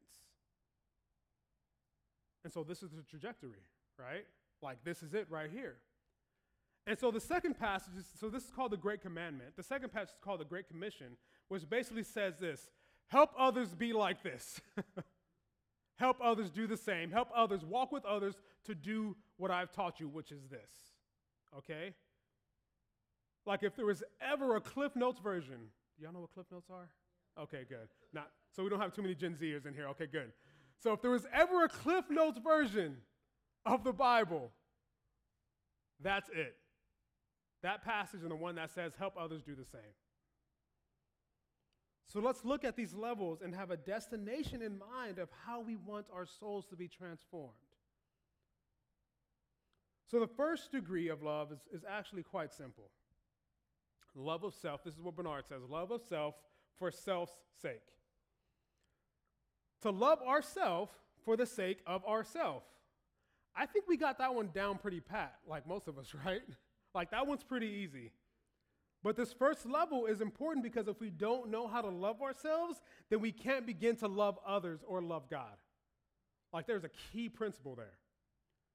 And 2.48 2.52
so 2.54 2.62
this 2.62 2.82
is 2.82 2.88
the 2.92 3.02
trajectory, 3.02 3.60
right? 3.98 4.24
Like 4.62 4.82
this 4.82 5.02
is 5.02 5.12
it 5.12 5.26
right 5.28 5.50
here. 5.52 5.74
And 6.86 6.98
so 6.98 7.10
the 7.10 7.20
second 7.20 7.58
passage 7.58 7.92
is 7.98 8.06
so 8.18 8.30
this 8.30 8.44
is 8.44 8.50
called 8.50 8.72
the 8.72 8.78
Great 8.78 9.02
Commandment. 9.02 9.50
The 9.54 9.62
second 9.62 9.92
passage 9.92 10.14
is 10.14 10.20
called 10.24 10.40
the 10.40 10.46
Great 10.46 10.66
Commission, 10.66 11.18
which 11.48 11.68
basically 11.68 12.04
says 12.04 12.38
this 12.38 12.70
help 13.08 13.32
others 13.38 13.74
be 13.74 13.92
like 13.92 14.22
this. 14.22 14.62
help 15.98 16.16
others 16.24 16.48
do 16.48 16.66
the 16.66 16.78
same. 16.78 17.10
Help 17.10 17.28
others 17.36 17.66
walk 17.66 17.92
with 17.92 18.06
others 18.06 18.36
to 18.64 18.74
do 18.74 19.14
what 19.36 19.50
I've 19.50 19.70
taught 19.70 20.00
you, 20.00 20.08
which 20.08 20.32
is 20.32 20.46
this. 20.50 20.72
Okay? 21.54 21.92
Like 23.44 23.62
if 23.62 23.76
there 23.76 23.84
was 23.84 24.02
ever 24.22 24.56
a 24.56 24.60
Cliff 24.62 24.96
Notes 24.96 25.20
version, 25.20 25.58
y'all 26.00 26.14
know 26.14 26.20
what 26.20 26.32
Cliff 26.32 26.46
Notes 26.50 26.70
are? 26.70 26.88
Okay, 27.42 27.66
good. 27.68 27.88
Not 28.14 28.30
so 28.56 28.62
we 28.62 28.70
don't 28.70 28.80
have 28.80 28.94
too 28.94 29.02
many 29.02 29.14
Gen 29.14 29.34
Zers 29.34 29.66
in 29.66 29.74
here. 29.74 29.88
Okay, 29.88 30.06
good. 30.06 30.32
So 30.80 30.92
if 30.92 31.02
there 31.02 31.10
was 31.10 31.26
ever 31.32 31.64
a 31.64 31.68
Cliff 31.68 32.04
Notes 32.08 32.38
version 32.38 32.98
of 33.66 33.84
the 33.84 33.92
Bible, 33.92 34.52
that's 36.00 36.28
it. 36.30 36.56
That 37.62 37.84
passage 37.84 38.22
and 38.22 38.30
the 38.30 38.36
one 38.36 38.54
that 38.54 38.70
says, 38.70 38.92
help 38.98 39.14
others 39.18 39.42
do 39.42 39.54
the 39.54 39.64
same. 39.64 39.80
So 42.06 42.20
let's 42.20 42.44
look 42.44 42.64
at 42.64 42.76
these 42.76 42.94
levels 42.94 43.42
and 43.42 43.54
have 43.54 43.70
a 43.70 43.76
destination 43.76 44.62
in 44.62 44.78
mind 44.78 45.18
of 45.18 45.28
how 45.44 45.60
we 45.60 45.76
want 45.76 46.06
our 46.14 46.24
souls 46.24 46.64
to 46.66 46.76
be 46.76 46.88
transformed. 46.88 47.52
So 50.10 50.18
the 50.18 50.26
first 50.26 50.72
degree 50.72 51.08
of 51.08 51.22
love 51.22 51.52
is, 51.52 51.58
is 51.72 51.84
actually 51.88 52.22
quite 52.22 52.52
simple 52.54 52.90
love 54.14 54.42
of 54.42 54.54
self. 54.54 54.82
This 54.82 54.94
is 54.94 55.00
what 55.00 55.14
Bernard 55.14 55.44
says 55.48 55.62
love 55.68 55.90
of 55.90 56.02
self 56.02 56.34
for 56.78 56.90
self's 56.90 57.36
sake. 57.60 57.82
To 59.82 59.90
love 59.90 60.20
ourself 60.22 60.90
for 61.24 61.36
the 61.36 61.46
sake 61.46 61.78
of 61.86 62.04
ourself. 62.04 62.62
I 63.54 63.66
think 63.66 63.86
we 63.88 63.96
got 63.96 64.18
that 64.18 64.34
one 64.34 64.50
down 64.54 64.78
pretty 64.78 65.00
pat, 65.00 65.34
like 65.46 65.66
most 65.66 65.88
of 65.88 65.98
us, 65.98 66.14
right? 66.24 66.42
Like 66.94 67.10
that 67.10 67.26
one's 67.26 67.42
pretty 67.42 67.66
easy. 67.66 68.12
But 69.02 69.16
this 69.16 69.32
first 69.32 69.64
level 69.64 70.06
is 70.06 70.20
important 70.20 70.64
because 70.64 70.88
if 70.88 71.00
we 71.00 71.10
don't 71.10 71.50
know 71.50 71.68
how 71.68 71.80
to 71.80 71.88
love 71.88 72.20
ourselves, 72.20 72.80
then 73.10 73.20
we 73.20 73.30
can't 73.30 73.66
begin 73.66 73.94
to 73.96 74.08
love 74.08 74.38
others 74.46 74.80
or 74.86 75.00
love 75.00 75.30
God. 75.30 75.56
Like 76.52 76.66
there's 76.66 76.84
a 76.84 76.90
key 77.12 77.28
principle 77.28 77.74
there. 77.76 77.98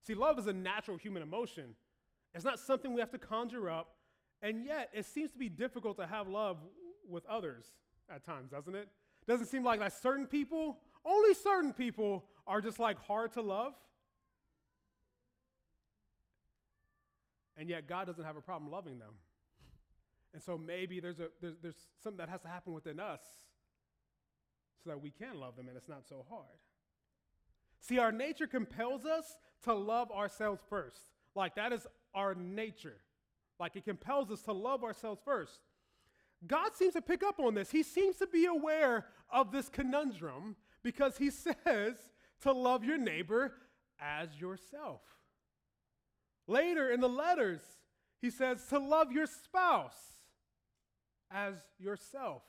See, 0.06 0.16
love 0.16 0.38
is 0.40 0.48
a 0.48 0.54
natural 0.54 0.98
human 0.98 1.24
emotion. 1.24 1.76
It's 2.34 2.46
not 2.46 2.60
something 2.60 2.94
we 2.94 3.00
have 3.00 3.12
to 3.12 3.18
conjure 3.18 3.70
up, 3.70 3.96
and 4.42 4.66
yet 4.66 4.90
it 4.94 5.06
seems 5.06 5.32
to 5.32 5.38
be 5.38 5.50
difficult 5.50 5.98
to 5.98 6.08
have 6.08 6.28
love 6.28 6.58
with 7.08 7.26
others 7.26 7.66
at 8.14 8.26
times, 8.26 8.50
doesn't 8.50 8.76
it? 8.76 8.88
Doesn't 9.28 9.48
seem 9.48 9.64
like 9.64 9.80
that 9.80 9.94
certain 9.94 10.26
people, 10.26 10.78
only 11.06 11.34
certain 11.34 11.74
people 11.74 12.26
are 12.48 12.62
just 12.62 12.80
like 12.80 12.98
hard 13.06 13.34
to 13.34 13.42
love. 13.42 13.74
And 17.58 17.70
yet 17.70 17.88
God 17.88 18.08
doesn't 18.08 18.24
have 18.24 18.36
a 18.36 18.42
problem 18.42 18.72
loving 18.72 19.00
them. 19.00 19.14
And 20.34 20.42
so 20.42 20.58
maybe 20.58 21.00
there's, 21.00 21.20
a, 21.20 21.28
there's, 21.42 21.56
there's 21.62 21.76
something 22.02 22.18
that 22.18 22.30
has 22.30 22.42
to 22.42 22.48
happen 22.48 22.74
within 22.74 23.00
us 23.00 23.22
so 24.84 24.90
that 24.90 25.02
we 25.02 25.12
can 25.12 25.40
love 25.40 25.56
them 25.56 25.68
and 25.68 25.78
it's 25.78 25.88
not 25.88 26.08
so 26.08 26.26
hard. 26.30 26.46
See, 27.80 28.00
our 28.00 28.12
nature 28.12 28.48
compels 28.48 29.06
us 29.06 29.38
to 29.64 29.74
love 29.74 30.12
ourselves 30.12 30.62
first. 30.70 31.02
Like 31.36 31.56
that 31.56 31.72
is 31.74 31.86
our 32.16 32.34
nature. 32.34 32.98
Like 33.60 33.76
it 33.76 33.86
compels 33.86 34.32
us 34.32 34.42
to 34.44 34.54
love 34.54 34.84
ourselves 34.84 35.22
first. 35.24 35.60
God 36.46 36.72
seems 36.76 36.94
to 36.94 37.02
pick 37.02 37.24
up 37.24 37.40
on 37.40 37.54
this. 37.54 37.72
He 37.72 37.84
seems 37.84 38.18
to 38.18 38.28
be 38.28 38.46
aware 38.46 39.06
of 39.32 39.52
this 39.52 39.70
conundrum 39.70 40.56
because 40.84 41.18
he 41.18 41.30
says 41.66 41.96
to 42.42 42.52
love 42.52 42.84
your 42.84 42.98
neighbor 42.98 43.54
as 44.00 44.30
yourself. 44.40 45.02
Later 46.48 46.90
in 46.90 47.00
the 47.00 47.10
letters, 47.10 47.62
he 48.22 48.30
says 48.30 48.66
to 48.70 48.80
love 48.80 49.12
your 49.12 49.28
spouse 49.28 49.98
as 51.32 51.56
yourself. 51.80 52.44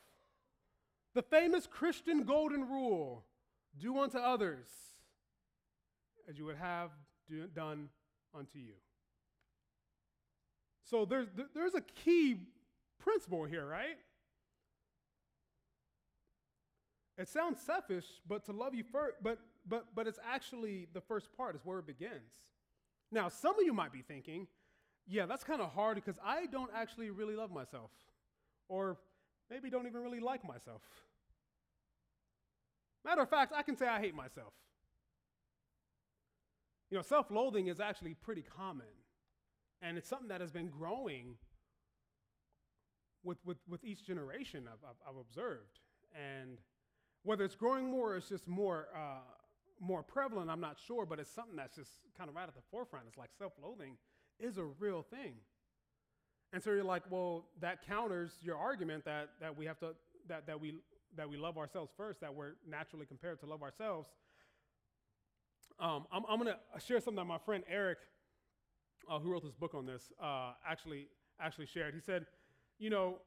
The 1.15 1.23
famous 1.23 1.67
Christian 1.67 2.25
golden 2.25 2.69
rule 2.69 3.25
do 3.79 3.99
unto 3.99 4.19
others 4.19 4.67
as 6.29 6.39
you 6.39 6.45
would 6.47 6.57
have 6.57 6.91
do, 7.29 7.47
done 7.47 7.89
unto 8.35 8.59
you. 8.59 8.75
So 10.85 11.05
there's, 11.05 11.29
there's 11.55 11.75
a 11.75 11.81
key 11.81 12.37
principle 12.99 13.45
here, 13.45 13.67
right? 13.67 13.97
It 17.17 17.29
sounds 17.29 17.61
selfish, 17.61 18.07
but 18.27 18.45
to 18.47 18.53
love 18.53 18.75
you 18.75 18.83
first, 18.83 19.17
but, 19.23 19.39
but, 19.69 19.87
but 19.95 20.07
it's 20.07 20.19
actually 20.29 20.89
the 20.93 21.01
first 21.01 21.29
part, 21.37 21.55
is 21.55 21.61
where 21.65 21.79
it 21.79 21.87
begins. 21.87 22.33
Now, 23.13 23.29
some 23.29 23.59
of 23.59 23.65
you 23.65 23.73
might 23.73 23.93
be 23.93 24.03
thinking, 24.03 24.49
yeah, 25.07 25.27
that's 25.27 25.45
kind 25.45 25.61
of 25.61 25.71
hard 25.73 25.95
because 25.95 26.19
I 26.25 26.47
don't 26.47 26.71
actually 26.75 27.11
really 27.11 27.37
love 27.37 27.53
myself, 27.53 27.91
or 28.69 28.99
maybe 29.51 29.71
don't 29.71 29.87
even 29.87 30.03
really 30.03 30.21
like 30.21 30.45
myself. 30.45 30.83
Matter 33.05 33.23
of 33.23 33.31
fact, 33.31 33.53
I 33.55 33.63
can 33.63 33.77
say 33.77 33.87
I 33.87 34.01
hate 34.01 34.15
myself. 34.15 34.55
You 36.91 36.97
know, 36.97 37.03
self 37.03 37.31
loathing 37.31 37.69
is 37.69 37.79
actually 37.79 38.15
pretty 38.15 38.43
common, 38.43 38.87
and 39.83 39.99
it's 39.99 40.09
something 40.09 40.29
that 40.29 40.41
has 40.41 40.51
been 40.51 40.69
growing 40.69 41.37
with, 43.23 43.39
with, 43.45 43.59
with 43.69 43.85
each 43.85 44.05
generation 44.05 44.65
I've, 44.67 44.89
I've, 44.89 45.11
I've 45.15 45.21
observed. 45.21 45.81
And 46.15 46.59
whether 47.25 47.45
it's 47.45 47.55
growing 47.57 47.91
more 47.91 48.13
or 48.13 48.17
it's 48.17 48.29
just 48.29 48.47
more, 48.47 48.89
uh, 48.95 49.21
more 49.81 50.03
prevalent, 50.03 50.51
I'm 50.51 50.61
not 50.61 50.77
sure, 50.87 51.05
but 51.05 51.19
it's 51.19 51.31
something 51.31 51.57
that's 51.57 51.75
just 51.75 51.91
kind 52.17 52.31
of 52.31 52.37
right 52.37 52.47
at 52.47 52.55
the 52.55 52.63
forefront. 52.71 53.07
It's 53.09 53.19
like 53.19 53.31
self 53.37 53.53
loathing 53.63 53.97
is 54.39 54.59
a 54.59 54.65
real 54.79 55.03
thing. 55.03 55.35
And 56.53 56.63
so 56.63 56.71
you're 56.71 56.85
like, 56.85 57.03
well, 57.11 57.47
that 57.61 57.85
counters 57.87 58.31
your 58.41 58.57
argument 58.57 59.05
that, 59.07 59.31
that 59.41 59.57
we 59.57 59.67
have 59.67 59.79
to, 59.81 59.95
that, 60.29 60.47
that, 60.47 60.61
we, 60.61 60.75
that 61.17 61.29
we 61.29 61.37
love 61.37 61.59
ourselves 61.59 61.91
first, 61.97 62.21
that 62.21 62.33
we're 62.33 62.53
naturally 62.69 63.07
compared 63.07 63.41
to 63.41 63.47
love 63.47 63.63
ourselves. 63.63 64.09
Um, 65.81 66.07
I'm, 66.13 66.23
I'm 66.29 66.39
going 66.39 66.55
to 66.55 66.81
share 66.81 67.01
something 67.01 67.17
that 67.17 67.25
my 67.25 67.39
friend 67.39 67.65
Eric, 67.69 67.99
uh, 69.11 69.19
who 69.19 69.33
wrote 69.33 69.43
this 69.43 69.55
book 69.55 69.75
on 69.75 69.87
this, 69.87 70.13
uh, 70.23 70.53
actually, 70.67 71.09
actually 71.41 71.67
shared. 71.67 71.95
He 71.95 72.01
said, 72.01 72.27
you 72.79 72.91
know, 72.91 73.19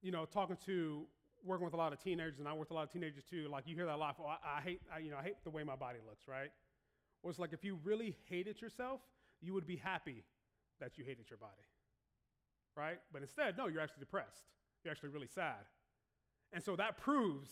you 0.00 0.10
know, 0.10 0.24
talking 0.24 0.56
to 0.66 1.04
working 1.44 1.64
with 1.64 1.74
a 1.74 1.78
lot 1.78 1.92
of 1.92 2.02
teenagers, 2.02 2.38
and 2.38 2.48
I 2.48 2.52
work 2.52 2.60
with 2.60 2.70
a 2.70 2.74
lot 2.74 2.84
of 2.84 2.92
teenagers 2.92 3.24
too. 3.28 3.48
Like 3.50 3.66
you 3.66 3.74
hear 3.74 3.86
that 3.86 3.94
a 3.94 3.96
lot. 3.96 4.16
Oh, 4.20 4.26
I, 4.26 4.58
I 4.58 4.60
hate, 4.60 4.80
I, 4.94 4.98
you 4.98 5.10
know, 5.10 5.18
I 5.18 5.22
hate 5.22 5.36
the 5.44 5.50
way 5.50 5.62
my 5.62 5.76
body 5.76 5.98
looks, 6.06 6.26
right? 6.28 6.50
Well, 7.22 7.30
it's 7.30 7.38
like 7.38 7.52
if 7.52 7.64
you 7.64 7.78
really 7.84 8.16
hated 8.28 8.60
yourself, 8.60 9.00
you 9.40 9.54
would 9.54 9.66
be 9.66 9.76
happy 9.76 10.24
that 10.80 10.98
you 10.98 11.04
hated 11.04 11.30
your 11.30 11.38
body, 11.38 11.52
right? 12.76 12.98
But 13.12 13.22
instead, 13.22 13.56
no, 13.56 13.66
you're 13.66 13.80
actually 13.80 14.00
depressed. 14.00 14.44
You're 14.82 14.92
actually 14.92 15.10
really 15.10 15.28
sad, 15.34 15.64
and 16.52 16.62
so 16.62 16.76
that 16.76 16.98
proves 16.98 17.50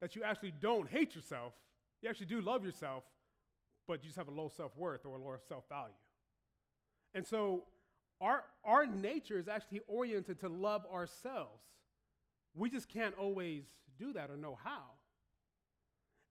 that 0.00 0.16
you 0.16 0.22
actually 0.22 0.52
don't 0.60 0.88
hate 0.88 1.14
yourself. 1.14 1.52
You 2.02 2.10
actually 2.10 2.26
do 2.26 2.40
love 2.40 2.64
yourself, 2.64 3.04
but 3.86 4.02
you 4.02 4.08
just 4.08 4.18
have 4.18 4.28
a 4.28 4.32
low 4.32 4.50
self 4.54 4.76
worth 4.76 5.04
or 5.04 5.16
a 5.16 5.18
low 5.18 5.36
self 5.48 5.68
value. 5.68 5.94
And 7.14 7.26
so 7.26 7.64
our, 8.20 8.44
our 8.64 8.86
nature 8.86 9.38
is 9.38 9.48
actually 9.48 9.80
oriented 9.88 10.40
to 10.40 10.48
love 10.48 10.84
ourselves. 10.92 11.62
We 12.56 12.70
just 12.70 12.88
can't 12.88 13.14
always 13.18 13.64
do 13.98 14.12
that 14.14 14.30
or 14.30 14.36
know 14.36 14.58
how. 14.64 14.82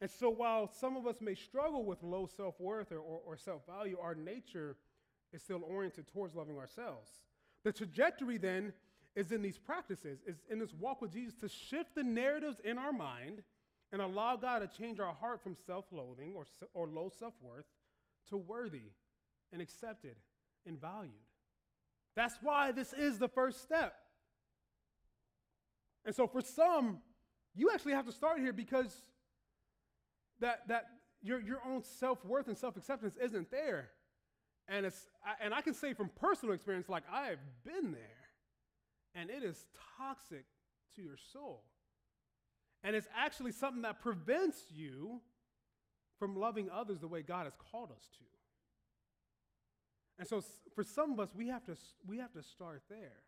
And 0.02 0.10
so, 0.10 0.30
while 0.30 0.68
some 0.68 0.98
of 0.98 1.08
us 1.08 1.22
may 1.22 1.36
struggle 1.36 1.86
with 1.86 2.04
low 2.04 2.28
self 2.36 2.60
worth 2.60 2.92
or, 2.92 3.00
or, 3.00 3.22
or 3.26 3.38
self 3.38 3.66
value, 3.66 3.98
our 4.02 4.16
nature 4.16 4.76
is 5.32 5.42
still 5.42 5.64
oriented 5.68 6.08
towards 6.08 6.36
loving 6.36 6.58
ourselves. 6.58 7.10
The 7.64 7.72
trajectory 7.72 8.38
then 8.38 8.74
is 9.16 9.32
in 9.32 9.42
these 9.42 9.58
practices, 9.58 10.20
is 10.28 10.36
in 10.50 10.60
this 10.60 10.74
walk 10.74 11.02
with 11.02 11.14
Jesus 11.14 11.36
to 11.36 11.48
shift 11.48 11.96
the 11.96 12.04
narratives 12.04 12.60
in 12.64 12.78
our 12.78 12.92
mind 12.92 13.42
and 13.92 14.02
allow 14.02 14.36
God 14.36 14.60
to 14.60 14.68
change 14.68 15.00
our 15.00 15.14
heart 15.14 15.42
from 15.42 15.56
self 15.56 15.86
loathing 15.92 16.34
or, 16.36 16.46
or 16.74 16.88
low 16.88 17.10
self 17.18 17.34
worth 17.42 17.66
to 18.30 18.38
worthy 18.38 18.92
and 19.54 19.62
accepted 19.62 20.16
and 20.66 20.80
valued. 20.80 21.14
That's 22.16 22.38
why 22.42 22.72
this 22.72 22.94
is 22.94 23.20
the 23.20 23.28
first 23.28 23.62
step. 23.62 23.96
And 26.06 26.16
so 26.16 26.28
for 26.28 26.42
some, 26.42 27.00
you 27.56 27.72
actually 27.74 27.94
have 27.94 28.06
to 28.06 28.12
start 28.12 28.40
here 28.40 28.54
because 28.54 29.02
that, 30.40 30.68
that 30.68 30.86
your, 31.22 31.40
your 31.40 31.62
own 31.68 31.84
self-worth 31.84 32.48
and 32.48 32.58
self-acceptance 32.58 33.16
isn't 33.22 33.50
there. 33.50 33.90
And, 34.68 34.86
it's, 34.86 35.08
and 35.42 35.54
I 35.54 35.62
can 35.62 35.74
say 35.74 35.94
from 35.94 36.10
personal 36.20 36.54
experience, 36.54 36.90
like 36.90 37.04
I 37.12 37.28
have 37.28 37.40
been 37.64 37.92
there, 37.92 38.02
and 39.16 39.30
it 39.30 39.44
is 39.44 39.66
toxic 39.98 40.46
to 40.96 41.02
your 41.02 41.18
soul. 41.34 41.64
And 42.84 42.96
it's 42.96 43.08
actually 43.18 43.52
something 43.52 43.82
that 43.84 44.02
prevents 44.02 44.66
you 44.72 45.22
from 46.20 46.36
loving 46.36 46.70
others 46.70 47.00
the 47.00 47.08
way 47.08 47.22
God 47.22 47.46
has 47.46 47.54
called 47.72 47.92
us 47.92 48.08
to. 48.18 48.24
And 50.18 50.28
so 50.28 50.44
for 50.76 50.84
some 50.84 51.12
of 51.12 51.20
us, 51.20 51.30
we 51.36 51.48
have 51.48 51.66
to, 51.66 51.76
we 52.08 52.20
have 52.20 52.32
to 52.34 52.44
start 52.44 52.84
there. 52.90 53.24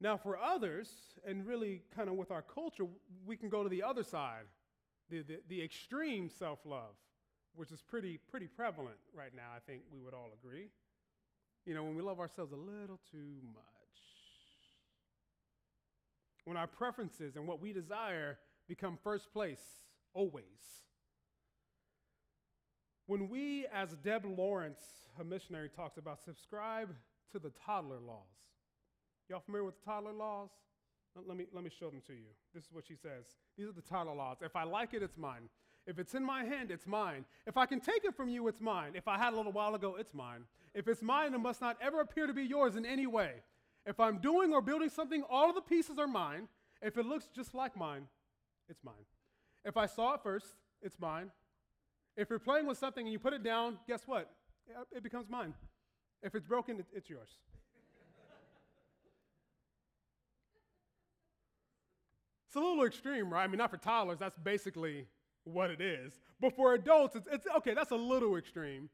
Now, 0.00 0.16
for 0.16 0.38
others, 0.38 0.88
and 1.26 1.44
really 1.44 1.82
kind 1.94 2.08
of 2.08 2.14
with 2.14 2.30
our 2.30 2.42
culture, 2.42 2.84
we 3.26 3.36
can 3.36 3.48
go 3.48 3.62
to 3.64 3.68
the 3.68 3.82
other 3.82 4.04
side, 4.04 4.44
the, 5.10 5.22
the, 5.22 5.40
the 5.48 5.62
extreme 5.62 6.28
self 6.28 6.60
love, 6.64 6.94
which 7.56 7.72
is 7.72 7.82
pretty, 7.82 8.18
pretty 8.30 8.46
prevalent 8.46 8.98
right 9.12 9.34
now, 9.34 9.48
I 9.54 9.58
think 9.66 9.82
we 9.92 10.00
would 10.00 10.14
all 10.14 10.30
agree. 10.40 10.68
You 11.66 11.74
know, 11.74 11.82
when 11.82 11.96
we 11.96 12.02
love 12.02 12.20
ourselves 12.20 12.52
a 12.52 12.56
little 12.56 13.00
too 13.10 13.34
much. 13.52 13.64
When 16.44 16.56
our 16.56 16.68
preferences 16.68 17.36
and 17.36 17.46
what 17.46 17.60
we 17.60 17.72
desire 17.72 18.38
become 18.68 18.98
first 19.02 19.32
place, 19.32 19.60
always. 20.14 20.44
When 23.06 23.28
we, 23.28 23.66
as 23.72 23.90
Deb 24.04 24.24
Lawrence, 24.24 24.80
a 25.20 25.24
missionary, 25.24 25.68
talks 25.68 25.98
about 25.98 26.22
subscribe 26.22 26.94
to 27.32 27.38
the 27.38 27.50
toddler 27.66 27.98
laws. 28.00 28.47
Y'all 29.28 29.40
familiar 29.40 29.64
with 29.64 29.78
the 29.78 29.84
toddler 29.84 30.12
laws? 30.12 30.50
Let 31.26 31.36
me, 31.36 31.46
let 31.52 31.64
me 31.64 31.70
show 31.70 31.90
them 31.90 32.02
to 32.06 32.12
you. 32.12 32.28
This 32.54 32.64
is 32.64 32.72
what 32.72 32.86
she 32.86 32.94
says. 32.94 33.24
These 33.56 33.68
are 33.68 33.72
the 33.72 33.82
toddler 33.82 34.14
laws. 34.14 34.38
If 34.40 34.54
I 34.54 34.64
like 34.64 34.94
it, 34.94 35.02
it's 35.02 35.16
mine. 35.16 35.48
If 35.86 35.98
it's 35.98 36.14
in 36.14 36.24
my 36.24 36.44
hand, 36.44 36.70
it's 36.70 36.86
mine. 36.86 37.24
If 37.46 37.56
I 37.56 37.66
can 37.66 37.80
take 37.80 38.04
it 38.04 38.14
from 38.14 38.28
you, 38.28 38.46
it's 38.46 38.60
mine. 38.60 38.92
If 38.94 39.08
I 39.08 39.18
had 39.18 39.32
a 39.32 39.36
little 39.36 39.52
while 39.52 39.74
ago, 39.74 39.96
it's 39.98 40.14
mine. 40.14 40.44
If 40.74 40.86
it's 40.86 41.02
mine, 41.02 41.34
it 41.34 41.38
must 41.38 41.60
not 41.60 41.76
ever 41.80 42.00
appear 42.00 42.26
to 42.26 42.34
be 42.34 42.44
yours 42.44 42.76
in 42.76 42.84
any 42.84 43.06
way. 43.06 43.32
If 43.86 43.98
I'm 43.98 44.18
doing 44.18 44.52
or 44.52 44.60
building 44.60 44.90
something, 44.90 45.22
all 45.30 45.48
of 45.48 45.54
the 45.54 45.62
pieces 45.62 45.98
are 45.98 46.06
mine. 46.06 46.46
If 46.82 46.98
it 46.98 47.06
looks 47.06 47.28
just 47.34 47.54
like 47.54 47.76
mine, 47.76 48.06
it's 48.68 48.84
mine. 48.84 48.94
If 49.64 49.76
I 49.76 49.86
saw 49.86 50.14
it 50.14 50.20
first, 50.22 50.46
it's 50.82 50.98
mine. 51.00 51.30
If 52.16 52.30
you're 52.30 52.38
playing 52.38 52.66
with 52.66 52.78
something 52.78 53.04
and 53.04 53.12
you 53.12 53.18
put 53.18 53.32
it 53.32 53.42
down, 53.42 53.78
guess 53.88 54.02
what? 54.06 54.30
It 54.94 55.02
becomes 55.02 55.28
mine. 55.28 55.54
If 56.22 56.34
it's 56.34 56.46
broken, 56.46 56.84
it's 56.94 57.08
yours. 57.08 57.30
It's 62.48 62.56
a 62.56 62.60
little 62.60 62.84
extreme, 62.84 63.30
right? 63.30 63.44
I 63.44 63.46
mean, 63.46 63.58
not 63.58 63.70
for 63.70 63.76
toddlers, 63.76 64.18
that's 64.18 64.38
basically 64.38 65.06
what 65.44 65.70
it 65.70 65.82
is. 65.82 66.18
But 66.40 66.56
for 66.56 66.72
adults, 66.72 67.14
it's, 67.14 67.28
it's 67.30 67.46
okay, 67.58 67.74
that's 67.74 67.90
a 67.90 67.96
little 67.96 68.36
extreme, 68.36 68.88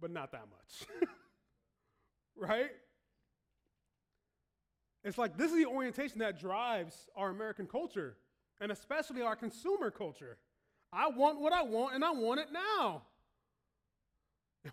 but 0.00 0.10
not 0.10 0.32
that 0.32 0.44
much. 0.50 0.88
right? 2.36 2.70
It's 5.04 5.18
like 5.18 5.36
this 5.36 5.50
is 5.50 5.58
the 5.58 5.66
orientation 5.66 6.18
that 6.20 6.40
drives 6.40 7.08
our 7.14 7.28
American 7.28 7.66
culture, 7.66 8.16
and 8.60 8.72
especially 8.72 9.20
our 9.20 9.36
consumer 9.36 9.90
culture. 9.90 10.38
I 10.90 11.08
want 11.08 11.40
what 11.40 11.52
I 11.52 11.62
want, 11.62 11.94
and 11.94 12.02
I 12.02 12.12
want 12.12 12.40
it 12.40 12.48
now. 12.52 13.02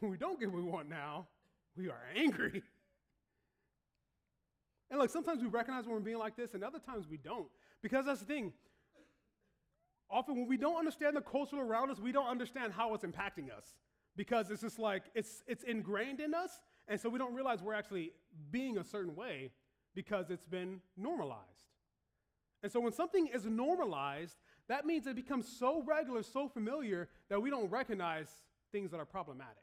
And 0.01 0.09
we 0.09 0.17
don't 0.17 0.39
get 0.39 0.51
what 0.51 0.63
we 0.63 0.69
want 0.69 0.89
now, 0.89 1.27
we 1.77 1.89
are 1.89 2.01
angry. 2.15 2.63
And 4.95 5.01
look, 5.01 5.11
sometimes 5.11 5.41
we 5.41 5.49
recognize 5.49 5.83
when 5.83 5.93
we're 5.95 5.99
being 5.99 6.19
like 6.19 6.37
this, 6.37 6.53
and 6.53 6.63
other 6.63 6.79
times 6.79 7.05
we 7.11 7.17
don't. 7.17 7.47
Because 7.81 8.05
that's 8.05 8.21
the 8.21 8.25
thing. 8.25 8.53
Often, 10.09 10.37
when 10.37 10.47
we 10.47 10.55
don't 10.55 10.77
understand 10.77 11.17
the 11.17 11.21
culture 11.21 11.57
around 11.57 11.91
us, 11.91 11.99
we 11.99 12.13
don't 12.13 12.29
understand 12.29 12.71
how 12.71 12.93
it's 12.93 13.03
impacting 13.03 13.51
us. 13.51 13.75
Because 14.15 14.49
it's 14.49 14.61
just 14.61 14.79
like, 14.79 15.03
it's, 15.13 15.43
it's 15.47 15.65
ingrained 15.65 16.21
in 16.21 16.33
us, 16.33 16.61
and 16.87 16.97
so 16.97 17.09
we 17.09 17.19
don't 17.19 17.33
realize 17.33 17.61
we're 17.61 17.73
actually 17.73 18.13
being 18.51 18.77
a 18.77 18.85
certain 18.85 19.17
way 19.17 19.51
because 19.95 20.29
it's 20.29 20.45
been 20.45 20.79
normalized. 20.95 21.41
And 22.63 22.71
so 22.71 22.79
when 22.79 22.93
something 22.93 23.27
is 23.27 23.45
normalized, 23.45 24.37
that 24.69 24.85
means 24.85 25.07
it 25.07 25.17
becomes 25.17 25.45
so 25.59 25.83
regular, 25.85 26.23
so 26.23 26.47
familiar, 26.47 27.09
that 27.27 27.41
we 27.41 27.49
don't 27.49 27.69
recognize 27.69 28.29
things 28.71 28.91
that 28.91 29.01
are 29.01 29.05
problematic. 29.05 29.57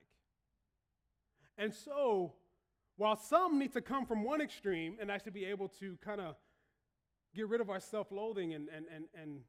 And 1.57 1.73
so 1.73 2.35
while 2.97 3.17
some 3.17 3.59
need 3.59 3.73
to 3.73 3.81
come 3.81 4.07
from 4.07 4.23
one 4.23 4.41
extreme 4.41 4.97
and 5.01 5.11
actually 5.11 5.33
be 5.33 5.45
able 5.45 5.69
to 5.81 5.97
kind 6.05 6.21
of 6.21 6.37
get 7.35 7.49
rid 7.49 7.61
of 7.61 7.71
our 7.71 7.81
self 7.81 8.11
loathing 8.11 8.55
and, 8.55 8.69
and, 8.69 8.87
and, 8.95 9.05
and, 9.15 9.41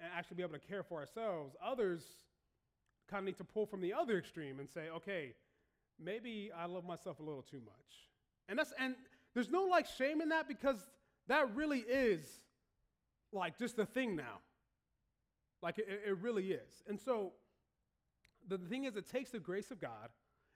and 0.00 0.10
actually 0.16 0.36
be 0.36 0.42
able 0.42 0.54
to 0.54 0.66
care 0.66 0.82
for 0.82 1.00
ourselves, 1.00 1.56
others 1.64 2.02
kind 3.10 3.20
of 3.20 3.26
need 3.26 3.38
to 3.38 3.44
pull 3.44 3.66
from 3.66 3.80
the 3.80 3.92
other 3.92 4.18
extreme 4.18 4.60
and 4.60 4.68
say, 4.68 4.88
okay, 4.94 5.34
maybe 6.02 6.50
I 6.56 6.66
love 6.66 6.84
myself 6.84 7.20
a 7.20 7.22
little 7.22 7.42
too 7.42 7.60
much. 7.64 8.08
And, 8.48 8.58
that's, 8.58 8.72
and 8.78 8.94
there's 9.34 9.50
no 9.50 9.64
like 9.64 9.86
shame 9.86 10.20
in 10.20 10.28
that 10.30 10.48
because 10.48 10.76
that 11.28 11.54
really 11.54 11.80
is 11.80 12.24
like 13.32 13.58
just 13.58 13.78
a 13.78 13.86
thing 13.86 14.16
now. 14.16 14.40
Like 15.62 15.78
it, 15.78 15.86
it 16.06 16.18
really 16.18 16.52
is. 16.52 16.82
And 16.88 17.00
so 17.00 17.32
the 18.48 18.58
thing 18.58 18.84
is, 18.84 18.96
it 18.96 19.10
takes 19.10 19.30
the 19.30 19.38
grace 19.38 19.70
of 19.70 19.80
God, 19.80 20.10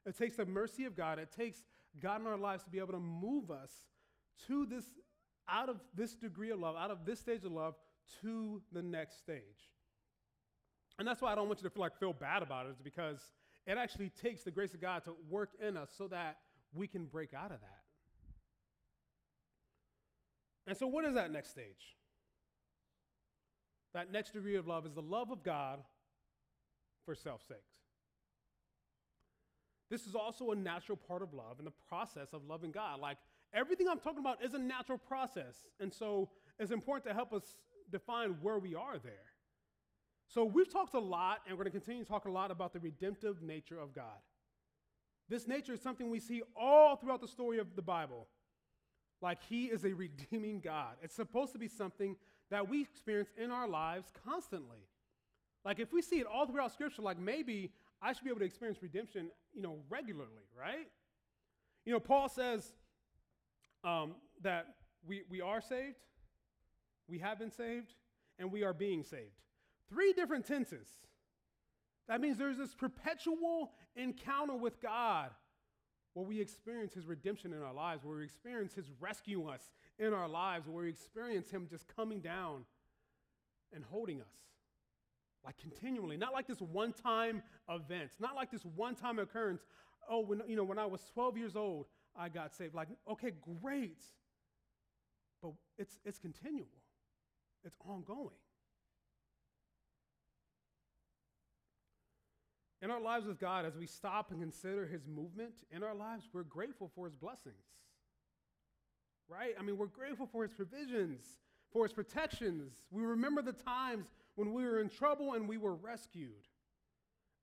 it 0.05 0.17
takes 0.17 0.37
the 0.37 0.47
mercy 0.47 0.85
of 0.85 0.97
God, 0.97 1.19
it 1.19 1.31
takes 1.33 1.59
God 2.01 2.21
in 2.21 2.27
our 2.27 2.37
lives 2.37 2.65
to 2.65 2.71
be 2.71 2.79
able 2.79 2.93
to 2.93 3.01
move 3.01 3.51
us 3.51 3.71
to 4.47 4.67
this, 4.67 4.85
out 5.49 5.69
of 5.69 5.81
this 5.95 6.15
degree 6.15 6.51
of 6.51 6.61
love, 6.61 6.77
out 6.77 6.91
of 6.91 7.05
this 7.05 7.21
stage 7.21 7.45
of 7.45 7.53
love, 7.53 7.75
to 8.23 8.63
the 8.73 8.83
next 8.83 9.19
stage. 9.19 9.71
And 10.99 11.07
that's 11.07 11.21
why 11.21 11.33
I 11.33 11.35
don't 11.35 11.49
want 11.49 11.61
you 11.61 11.69
to 11.69 11.75
feel 11.75 11.83
like 11.83 11.99
feel 11.99 12.13
bad 12.13 12.43
about 12.43 12.67
it, 12.67 12.71
is 12.71 12.81
because 12.83 13.21
it 13.67 13.77
actually 13.77 14.11
takes 14.11 14.43
the 14.43 14.51
grace 14.51 14.75
of 14.75 14.81
God 14.81 15.05
to 15.05 15.13
work 15.29 15.51
in 15.61 15.77
us 15.77 15.91
so 15.97 16.09
that 16.09 16.39
we 16.73 16.87
can 16.87 17.07
break 17.07 17.35
out 17.35 17.53
of 17.53 17.61
that. 17.61 17.81
And 20.67 20.77
so, 20.77 20.87
what 20.87 21.05
is 21.05 21.15
that 21.15 21.31
next 21.31 21.51
stage? 21.51 21.97
That 23.95 24.13
next 24.13 24.33
degree 24.33 24.57
of 24.57 24.67
love 24.67 24.85
is 24.85 24.93
the 24.93 25.03
love 25.03 25.31
of 25.31 25.43
God 25.43 25.81
for 27.05 27.15
self's 27.15 27.47
sake. 27.47 27.59
This 29.91 30.07
is 30.07 30.15
also 30.15 30.51
a 30.51 30.57
natural 30.57 30.97
part 30.97 31.23
of 31.23 31.33
love 31.33 31.59
and 31.59 31.67
the 31.67 31.73
process 31.89 32.33
of 32.33 32.45
loving 32.49 32.73
God. 32.73 33.01
Like 33.01 33.19
everything 33.55 33.89
I'm 33.89 34.01
talking 34.01 34.19
about 34.19 34.45
is 34.45 34.55
a 34.55 34.59
natural 34.59 34.99
process. 34.99 35.65
And 35.81 35.93
so 35.93 36.29
it's 36.59 36.73
important 36.73 37.07
to 37.07 37.15
help 37.15 37.33
us 37.33 37.57
define 37.91 38.37
where 38.43 38.59
we 38.59 38.75
are 38.75 38.99
there. 38.99 39.13
So 40.29 40.45
we've 40.45 40.71
talked 40.71 40.95
a 40.95 41.01
lot, 41.01 41.43
and 41.47 41.57
we're 41.57 41.65
going 41.65 41.73
to 41.73 41.79
continue 41.79 42.03
to 42.03 42.09
talk 42.09 42.25
a 42.25 42.31
lot 42.31 42.51
about 42.51 42.73
the 42.73 42.81
redemptive 42.81 43.43
nature 43.43 43.79
of 43.79 43.95
God. 43.95 44.05
This 45.29 45.47
nature 45.47 45.73
is 45.73 45.81
something 45.81 46.11
we 46.11 46.21
see 46.21 46.43
all 46.57 46.97
throughout 46.97 47.21
the 47.21 47.29
story 47.29 47.59
of 47.59 47.77
the 47.77 47.83
Bible. 47.83 48.27
Like 49.23 49.39
he 49.49 49.67
is 49.67 49.85
a 49.85 49.93
redeeming 49.93 50.61
God. 50.61 50.97
It's 51.03 51.15
supposed 51.15 51.53
to 51.53 51.59
be 51.59 51.69
something 51.69 52.17
that 52.51 52.69
we 52.69 52.83
experience 52.83 53.31
in 53.37 53.51
our 53.51 53.69
lives 53.69 54.13
constantly. 54.25 54.87
Like 55.65 55.81
if 55.81 55.93
we 55.93 56.03
see 56.03 56.21
it 56.21 56.27
all 56.27 56.47
throughout 56.47 56.73
Scripture, 56.73 57.03
like 57.03 57.19
maybe 57.19 57.73
I 58.03 58.13
should 58.13 58.25
be 58.25 58.31
able 58.31 58.41
to 58.41 58.47
experience 58.47 58.79
redemption, 58.83 59.31
you 59.55 59.63
know, 59.63 59.79
regularly, 59.89 60.47
right? 60.59 60.89
You 61.85 61.93
know, 61.93 62.01
Paul 62.01 62.29
says 62.29 62.73
um, 63.85 64.17
that 64.43 64.67
we, 65.07 65.23
we 65.31 65.41
are 65.41 65.61
saved, 65.61 65.97
we 67.09 67.19
have 67.19 67.39
been 67.39 67.51
saved, 67.51 67.95
and 68.39 68.53
we 68.53 68.65
are 68.65 68.75
being 68.75 69.03
saved. 69.05 69.41
Three 69.89 70.13
different 70.13 70.47
tenses. 70.47 70.89
That 72.09 72.21
means 72.21 72.39
there's 72.39 72.59
this 72.59 72.75
perpetual 72.75 73.73
encounter 73.97 74.55
with 74.55 74.81
God 74.81 75.31
where 76.15 76.25
we 76.25 76.41
experience 76.41 76.95
his 76.95 77.07
redemption 77.07 77.53
in 77.53 77.63
our 77.63 77.75
lives, 77.75 78.05
where 78.05 78.17
we 78.17 78.25
experience 78.25 78.75
his 78.75 78.87
rescuing 79.01 79.49
us 79.49 79.71
in 79.99 80.13
our 80.13 80.29
lives, 80.29 80.67
where 80.67 80.85
we 80.85 80.89
experience 80.89 81.51
him 81.51 81.67
just 81.69 81.87
coming 81.95 82.21
down 82.21 82.65
and 83.73 83.85
holding 83.85 84.21
us 84.21 84.33
like 85.47 85.57
continually, 85.59 86.17
not 86.17 86.33
like 86.33 86.49
this 86.49 86.61
one 86.61 86.93
time 86.93 87.41
event, 87.71 88.11
not 88.19 88.35
like 88.35 88.51
this 88.51 88.65
one 88.75 88.97
time 88.97 89.21
occurrence. 89.21 89.63
Oh, 90.11 90.21
when, 90.21 90.43
you 90.49 90.57
know, 90.57 90.65
when 90.65 90.79
I 90.79 90.87
was 90.87 91.01
12 91.15 91.39
years 91.39 91.57
old, 91.57 91.87
I 92.17 92.29
got 92.29 92.55
saved. 92.55 92.75
Like, 92.75 92.89
okay, 93.11 93.33
great. 93.63 94.03
But 95.41 95.53
it's, 95.79 95.99
it's 96.05 96.19
continual, 96.19 96.67
it's 97.65 97.77
ongoing. 97.89 98.35
In 102.83 102.91
our 102.91 103.01
lives 103.01 103.27
with 103.27 103.41
God, 103.41 103.65
as 103.65 103.77
we 103.77 103.87
stop 103.87 104.31
and 104.31 104.41
consider 104.41 104.87
His 104.87 105.07
movement 105.07 105.55
in 105.71 105.83
our 105.83 105.95
lives, 105.95 106.29
we're 106.33 106.43
grateful 106.43 106.91
for 106.95 107.07
His 107.07 107.15
blessings. 107.15 107.55
Right? 109.29 109.55
I 109.59 109.63
mean, 109.63 109.77
we're 109.77 109.87
grateful 109.87 110.27
for 110.27 110.43
His 110.43 110.53
provisions, 110.53 111.23
for 111.73 111.85
His 111.85 111.93
protections. 111.93 112.75
We 112.91 113.05
remember 113.05 113.43
the 113.43 113.53
times 113.53 114.07
when 114.37 114.53
we 114.53 114.65
were 114.65 114.81
in 114.81 114.89
trouble 114.89 115.33
and 115.33 115.49
we 115.49 115.59
were 115.59 115.75
rescued. 115.75 116.31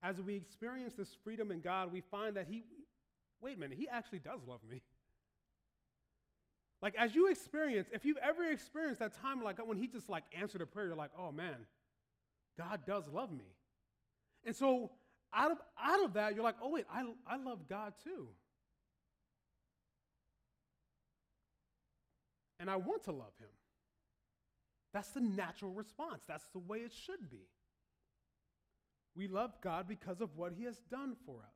As 0.02 0.22
we 0.22 0.36
experience 0.36 0.94
this 0.94 1.10
freedom 1.24 1.52
in 1.52 1.60
God, 1.60 1.92
we 1.92 2.02
find 2.02 2.38
that 2.38 2.48
He, 2.48 2.64
wait 3.42 3.58
a 3.58 3.60
minute, 3.60 3.78
He 3.78 3.88
actually 3.90 4.20
does 4.20 4.40
love 4.48 4.60
me. 4.70 4.82
Like, 6.82 6.96
as 6.96 7.16
you 7.16 7.28
experience, 7.30 7.88
if 7.94 8.04
you've 8.06 8.18
ever 8.18 8.44
experienced 8.44 9.00
that 9.00 9.20
time, 9.22 9.42
like 9.44 9.66
when 9.66 9.78
He 9.78 9.88
just 9.88 10.10
like 10.10 10.24
answered 10.38 10.62
a 10.62 10.66
prayer, 10.66 10.88
you're 10.88 10.96
like, 10.96 11.12
oh 11.18 11.32
man, 11.32 11.56
God 12.58 12.82
does 12.86 13.08
love 13.08 13.32
me. 13.32 13.46
And 14.46 14.56
so, 14.56 14.92
out 15.34 15.52
of, 15.52 15.58
out 15.82 16.04
of 16.04 16.14
that, 16.14 16.36
you're 16.36 16.44
like, 16.44 16.58
oh 16.62 16.70
wait, 16.70 16.86
I, 16.94 17.06
I 17.26 17.38
love 17.38 17.68
God 17.68 17.94
too. 18.04 18.28
And 22.60 22.70
I 22.70 22.76
want 22.76 23.04
to 23.06 23.12
love 23.12 23.34
Him. 23.40 23.50
That's 24.94 25.10
the 25.10 25.22
natural 25.22 25.72
response. 25.72 26.24
That's 26.28 26.48
the 26.54 26.60
way 26.60 26.80
it 26.80 26.94
should 26.94 27.30
be. 27.30 27.48
We 29.16 29.28
love 29.28 29.60
God 29.62 29.88
because 29.88 30.22
of 30.22 30.36
what 30.36 30.54
he 30.54 30.64
has 30.66 30.78
done 30.90 31.16
for 31.26 31.38
us. 31.42 31.56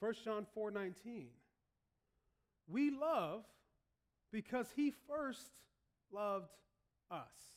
1 0.00 0.24
John 0.24 0.46
4:19. 0.54 1.28
We 2.66 2.90
love 2.90 3.44
because 4.30 4.70
he 4.72 4.90
first 4.90 5.50
loved 6.10 6.54
us. 7.10 7.56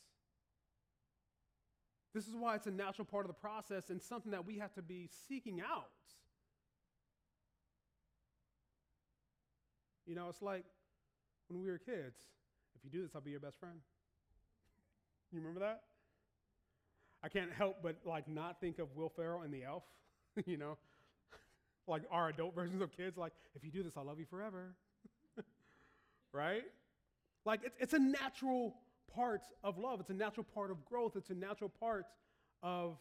This 2.14 2.28
is 2.28 2.36
why 2.36 2.56
it's 2.56 2.68
a 2.68 2.72
natural 2.72 3.06
part 3.06 3.26
of 3.26 3.30
the 3.30 3.40
process 3.40 3.90
and 3.90 4.02
something 4.02 4.32
that 4.32 4.46
we 4.46 4.58
have 4.58 4.74
to 4.74 4.82
be 4.82 5.08
seeking 5.28 5.62
out. 5.62 5.92
You 10.06 10.16
know, 10.16 10.28
it's 10.28 10.42
like 10.42 10.66
when 11.48 11.62
we 11.62 11.70
were 11.70 11.78
kids 11.78 12.20
if 12.82 12.86
you 12.86 12.90
do 13.00 13.04
this, 13.04 13.16
I'll 13.16 13.22
be 13.22 13.32
your 13.32 13.40
best 13.40 13.60
friend. 13.60 13.80
You 15.32 15.40
remember 15.40 15.62
that? 15.62 15.82
I 17.24 17.30
can't 17.30 17.52
help 17.52 17.78
but 17.84 17.98
like 18.06 18.28
not 18.28 18.60
think 18.60 18.80
of 18.80 18.96
Will 18.96 19.10
Ferrell 19.10 19.42
and 19.42 19.54
the 19.54 19.64
elf, 19.64 19.84
you 20.46 20.58
know? 20.58 20.78
like 21.88 22.04
our 22.12 22.30
adult 22.30 22.56
versions 22.56 22.82
of 22.82 22.92
kids, 22.92 23.18
like, 23.18 23.34
if 23.56 23.64
you 23.64 23.72
do 23.72 23.84
this, 23.84 23.98
I'll 23.98 24.06
love 24.06 24.20
you 24.20 24.26
forever. 24.26 24.74
right? 26.34 26.64
Like 27.46 27.62
it's, 27.64 27.76
it's 27.80 27.94
a 27.94 28.00
natural 28.00 28.76
part 29.14 29.42
of 29.64 29.78
love. 29.78 30.00
It's 30.00 30.10
a 30.10 30.16
natural 30.16 30.46
part 30.56 30.72
of 30.72 30.86
growth. 30.86 31.16
It's 31.16 31.30
a 31.32 31.36
natural 31.36 31.70
part 31.70 32.06
of 32.64 32.98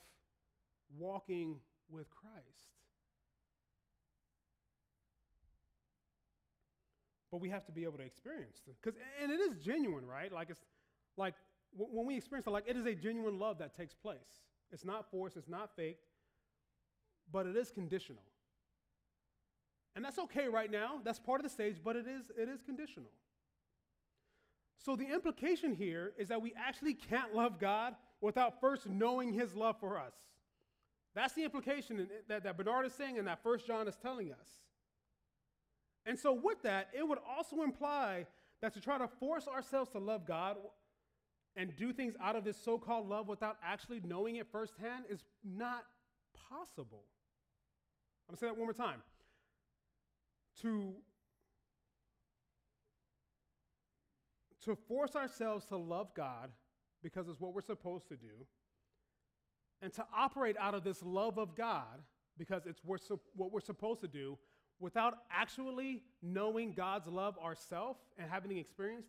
walking 0.99 1.57
with 1.91 2.11
Christ. 2.11 2.47
But 7.31 7.41
we 7.41 7.49
have 7.51 7.65
to 7.67 7.73
be 7.73 7.85
able 7.85 7.99
to 7.99 8.05
experience 8.05 8.61
it. 8.67 8.75
Because 8.83 8.99
and 9.23 9.31
it 9.31 9.41
is 9.41 9.57
genuine, 9.65 10.05
right? 10.05 10.33
Like 10.33 10.51
it's 10.51 10.65
like 11.17 11.35
when 11.77 12.07
we 12.07 12.17
experience 12.17 12.47
it, 12.47 12.51
like 12.51 12.69
it 12.69 12.77
is 12.77 12.87
a 12.87 12.95
genuine 12.95 13.39
love 13.39 13.59
that 13.59 13.77
takes 13.77 13.95
place. 13.95 14.19
It's 14.73 14.85
not 14.85 15.11
forced, 15.11 15.37
it's 15.37 15.49
not 15.49 15.71
fake, 15.77 15.99
but 17.33 17.47
it 17.47 17.57
is 17.57 17.71
conditional. 17.71 18.23
And 19.97 20.05
that's 20.05 20.19
okay 20.19 20.49
right 20.49 20.71
now. 20.71 21.01
That's 21.05 21.19
part 21.19 21.41
of 21.41 21.45
the 21.45 21.51
stage, 21.51 21.77
but 21.83 21.97
it 21.97 22.07
is 22.07 22.31
it 22.37 22.49
is 22.49 22.63
conditional. 22.63 23.11
So 24.79 24.97
the 24.97 25.13
implication 25.13 25.75
here 25.75 26.13
is 26.17 26.29
that 26.29 26.41
we 26.41 26.55
actually 26.57 26.95
can't 26.95 27.35
love 27.35 27.59
God 27.59 27.95
without 28.21 28.61
first 28.61 28.89
knowing 28.89 29.33
his 29.33 29.55
love 29.55 29.77
for 29.79 29.99
us. 29.99 30.15
That's 31.15 31.35
the 31.35 31.45
implication 31.45 32.09
that, 32.29 32.45
that 32.45 32.57
Bernard 32.57 32.87
is 32.87 32.95
saying 32.95 33.19
and 33.19 33.27
that 33.27 33.43
First 33.43 33.67
John 33.67 33.89
is 33.89 33.97
telling 33.97 34.33
us. 34.33 34.49
And 36.07 36.19
so, 36.19 36.33
with 36.33 36.63
that, 36.63 36.89
it 36.97 37.07
would 37.07 37.19
also 37.29 37.63
imply 37.63 38.27
that 38.63 38.73
to 38.75 38.81
try 38.81 38.97
to 38.99 39.09
force 39.09 39.47
ourselves 39.49 39.91
to 39.91 39.99
love 39.99 40.27
God 40.27 40.57
and 41.57 41.75
do 41.77 41.93
things 41.93 42.15
out 42.23 42.37
of 42.37 42.45
this 42.45 42.57
so 42.63 42.79
called 42.79 43.09
love 43.09 43.29
without 43.29 43.57
actually 43.65 44.01
knowing 44.05 44.37
it 44.37 44.47
firsthand 44.51 45.05
is 45.11 45.25
not 45.45 45.85
possible. 46.49 47.05
I'm 48.29 48.35
gonna 48.35 48.39
say 48.39 48.47
that 48.47 48.57
one 48.57 48.67
more 48.67 48.73
time. 48.73 49.03
To 50.63 50.95
to 54.65 54.77
force 54.77 55.17
ourselves 55.17 55.65
to 55.67 55.77
love 55.77 56.15
God 56.15 56.51
because 57.03 57.29
it's 57.29 57.41
what 57.41 57.55
we're 57.55 57.63
supposed 57.63 58.09
to 58.09 58.17
do, 58.17 58.47
and 59.81 59.93
to 59.95 60.05
operate 60.15 60.57
out 60.61 60.75
of 60.75 60.85
this 60.85 61.03
love 61.03 61.39
of 61.39 61.57
God 61.57 62.03
because 62.39 62.67
it's 62.67 62.81
what 62.85 63.53
we're 63.53 63.61
supposed 63.61 64.01
to 64.03 64.09
do 64.09 64.39
without 64.79 65.19
actually 65.31 66.03
knowing 66.23 66.73
God's 66.73 67.07
love 67.07 67.39
ourselves 67.39 68.01
and 68.19 68.31
having 68.31 68.57
experienced 68.59 69.09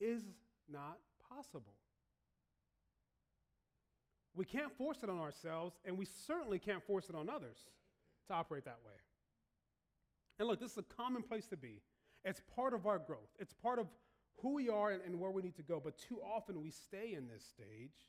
is 0.00 0.22
not 0.70 0.98
possible. 1.34 1.74
We 4.34 4.44
can't 4.44 4.72
force 4.76 4.98
it 5.02 5.10
on 5.10 5.18
ourselves, 5.18 5.76
and 5.84 5.98
we 5.98 6.06
certainly 6.26 6.58
can't 6.58 6.82
force 6.82 7.08
it 7.08 7.14
on 7.14 7.28
others 7.28 7.58
to 8.28 8.34
operate 8.34 8.64
that 8.64 8.78
way. 8.84 8.92
And 10.38 10.48
look, 10.48 10.60
this 10.60 10.72
is 10.72 10.78
a 10.78 10.94
common 10.96 11.22
place 11.22 11.46
to 11.48 11.56
be. 11.56 11.82
It's 12.24 12.40
part 12.54 12.74
of 12.74 12.86
our 12.86 12.98
growth, 12.98 13.30
it's 13.38 13.52
part 13.52 13.78
of 13.78 13.86
who 14.42 14.54
we 14.54 14.68
are 14.68 14.90
and, 14.90 15.02
and 15.04 15.20
where 15.20 15.30
we 15.30 15.42
need 15.42 15.56
to 15.56 15.62
go. 15.62 15.80
But 15.82 15.98
too 15.98 16.18
often 16.22 16.62
we 16.62 16.70
stay 16.70 17.14
in 17.14 17.28
this 17.28 17.44
stage, 17.44 18.08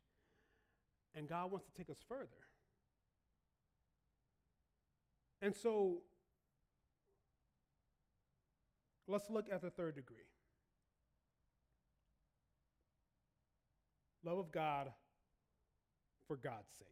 and 1.16 1.28
God 1.28 1.52
wants 1.52 1.66
to 1.66 1.74
take 1.74 1.90
us 1.90 1.98
further. 2.08 2.28
And 5.42 5.56
so 5.56 5.98
let's 9.08 9.30
look 9.30 9.48
at 9.52 9.62
the 9.62 9.72
third 9.72 9.96
degree 9.96 10.31
love 14.24 14.38
of 14.38 14.52
God 14.52 14.92
for 16.28 16.36
God's 16.36 16.72
sake. 16.78 16.88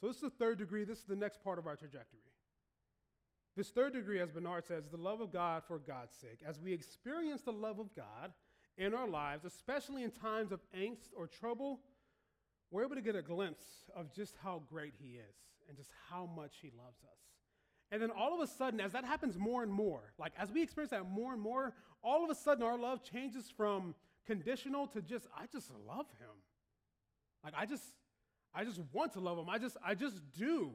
So, 0.00 0.08
this 0.08 0.16
is 0.16 0.22
the 0.22 0.30
third 0.30 0.58
degree. 0.58 0.84
This 0.84 0.98
is 0.98 1.04
the 1.04 1.16
next 1.16 1.42
part 1.42 1.58
of 1.58 1.66
our 1.66 1.76
trajectory. 1.76 2.20
This 3.56 3.70
third 3.70 3.94
degree, 3.94 4.20
as 4.20 4.30
Bernard 4.30 4.66
says, 4.66 4.84
the 4.90 4.98
love 4.98 5.22
of 5.22 5.32
God 5.32 5.62
for 5.66 5.78
God's 5.78 6.14
sake. 6.14 6.40
As 6.46 6.60
we 6.60 6.74
experience 6.74 7.40
the 7.40 7.52
love 7.52 7.78
of 7.78 7.94
God 7.94 8.32
in 8.76 8.92
our 8.92 9.08
lives, 9.08 9.46
especially 9.46 10.02
in 10.02 10.10
times 10.10 10.52
of 10.52 10.60
angst 10.76 11.08
or 11.16 11.26
trouble, 11.26 11.80
we're 12.70 12.84
able 12.84 12.96
to 12.96 13.00
get 13.00 13.16
a 13.16 13.22
glimpse 13.22 13.64
of 13.94 14.12
just 14.12 14.34
how 14.42 14.62
great 14.68 14.92
He 14.98 15.14
is 15.14 15.36
and 15.68 15.76
just 15.76 15.90
how 16.10 16.26
much 16.26 16.56
He 16.60 16.70
loves 16.76 16.98
us. 17.04 17.16
And 17.90 18.02
then 18.02 18.10
all 18.10 18.34
of 18.34 18.40
a 18.40 18.52
sudden, 18.52 18.80
as 18.80 18.92
that 18.92 19.04
happens 19.04 19.38
more 19.38 19.62
and 19.62 19.72
more, 19.72 20.12
like 20.18 20.32
as 20.36 20.50
we 20.52 20.62
experience 20.62 20.90
that 20.90 21.08
more 21.08 21.32
and 21.32 21.40
more, 21.40 21.72
all 22.02 22.24
of 22.24 22.30
a 22.30 22.34
sudden 22.34 22.62
our 22.62 22.78
love 22.78 23.02
changes 23.02 23.50
from 23.56 23.94
conditional 24.26 24.86
to 24.88 25.02
just, 25.02 25.26
I 25.36 25.46
just 25.52 25.70
love 25.86 26.06
Him. 26.18 26.36
Like 27.44 27.54
I 27.56 27.66
just, 27.66 27.84
I 28.54 28.64
just 28.64 28.80
want 28.92 29.12
to 29.14 29.20
love 29.20 29.38
Him. 29.38 29.48
I 29.48 29.58
just, 29.58 29.76
I 29.84 29.94
just 29.94 30.20
do. 30.36 30.72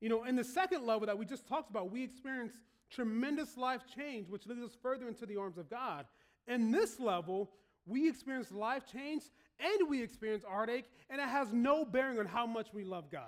You 0.00 0.08
know, 0.08 0.24
in 0.24 0.36
the 0.36 0.44
second 0.44 0.86
level 0.86 1.06
that 1.06 1.18
we 1.18 1.24
just 1.24 1.46
talked 1.46 1.70
about, 1.70 1.90
we 1.90 2.04
experience 2.04 2.54
tremendous 2.90 3.56
life 3.56 3.82
change, 3.94 4.28
which 4.28 4.46
leads 4.46 4.62
us 4.62 4.76
further 4.80 5.08
into 5.08 5.26
the 5.26 5.36
arms 5.36 5.58
of 5.58 5.68
God. 5.68 6.06
In 6.46 6.70
this 6.70 6.98
level, 7.00 7.50
we 7.84 8.08
experience 8.08 8.52
life 8.52 8.84
change 8.90 9.24
and 9.60 9.88
we 9.88 10.02
experience 10.02 10.44
heartache, 10.48 10.84
and 11.10 11.20
it 11.20 11.28
has 11.28 11.52
no 11.52 11.84
bearing 11.84 12.18
on 12.18 12.26
how 12.26 12.46
much 12.46 12.68
we 12.72 12.84
love 12.84 13.10
God. 13.10 13.24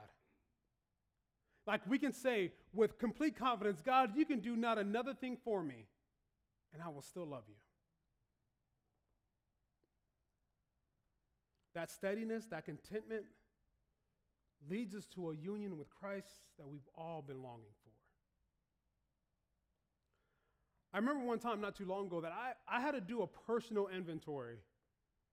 Like 1.67 1.81
we 1.89 1.99
can 1.99 2.13
say 2.13 2.53
with 2.73 2.99
complete 2.99 3.37
confidence, 3.37 3.81
God, 3.85 4.17
you 4.17 4.25
can 4.25 4.41
do 4.41 4.57
not 4.57 4.79
another 4.79 5.13
thing 5.13 5.37
for 5.45 5.63
me, 5.63 5.87
and 6.73 6.83
I 6.83 6.89
will 6.89 7.03
still 7.03 7.27
love 7.27 7.45
you. 7.49 7.57
That 11.81 11.91
steadiness, 11.91 12.45
that 12.51 12.67
contentment, 12.67 13.25
leads 14.69 14.95
us 14.95 15.07
to 15.15 15.31
a 15.31 15.35
union 15.35 15.79
with 15.79 15.89
Christ 15.89 16.29
that 16.59 16.69
we've 16.69 16.87
all 16.95 17.25
been 17.27 17.43
longing 17.43 17.73
for. 17.83 17.91
I 20.93 20.99
remember 20.99 21.25
one 21.25 21.39
time 21.39 21.59
not 21.63 21.75
too 21.75 21.87
long 21.87 22.09
ago 22.09 22.21
that 22.21 22.33
I, 22.33 22.53
I 22.69 22.83
had 22.83 22.91
to 22.91 23.01
do 23.01 23.23
a 23.23 23.27
personal 23.27 23.89
inventory 23.89 24.59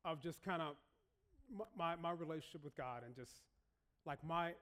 of 0.05 0.21
just 0.21 0.41
kind 0.41 0.61
of 0.61 0.75
my, 1.77 1.97
my 1.97 2.11
relationship 2.11 2.63
with 2.63 2.77
God 2.77 3.03
and 3.05 3.13
just 3.13 3.33
like 4.05 4.23
my, 4.23 4.53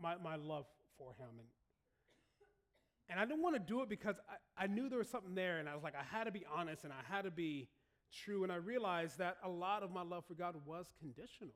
my, 0.00 0.14
my 0.16 0.36
love 0.36 0.64
for 0.96 1.12
Him. 1.18 1.28
And, 1.38 1.48
and 3.10 3.20
I 3.20 3.26
didn't 3.26 3.42
want 3.42 3.56
to 3.56 3.60
do 3.60 3.82
it 3.82 3.90
because 3.90 4.16
I, 4.56 4.64
I 4.64 4.66
knew 4.66 4.88
there 4.88 5.00
was 5.00 5.10
something 5.10 5.34
there, 5.34 5.58
and 5.58 5.68
I 5.68 5.74
was 5.74 5.84
like, 5.84 5.94
I 5.94 6.16
had 6.16 6.24
to 6.24 6.32
be 6.32 6.46
honest 6.56 6.84
and 6.84 6.92
I 6.94 7.14
had 7.14 7.24
to 7.24 7.30
be 7.30 7.68
true. 8.12 8.42
And 8.42 8.52
I 8.52 8.56
realized 8.56 9.18
that 9.18 9.36
a 9.44 9.48
lot 9.48 9.82
of 9.82 9.90
my 9.90 10.02
love 10.02 10.24
for 10.26 10.34
God 10.34 10.54
was 10.66 10.86
conditional. 11.00 11.54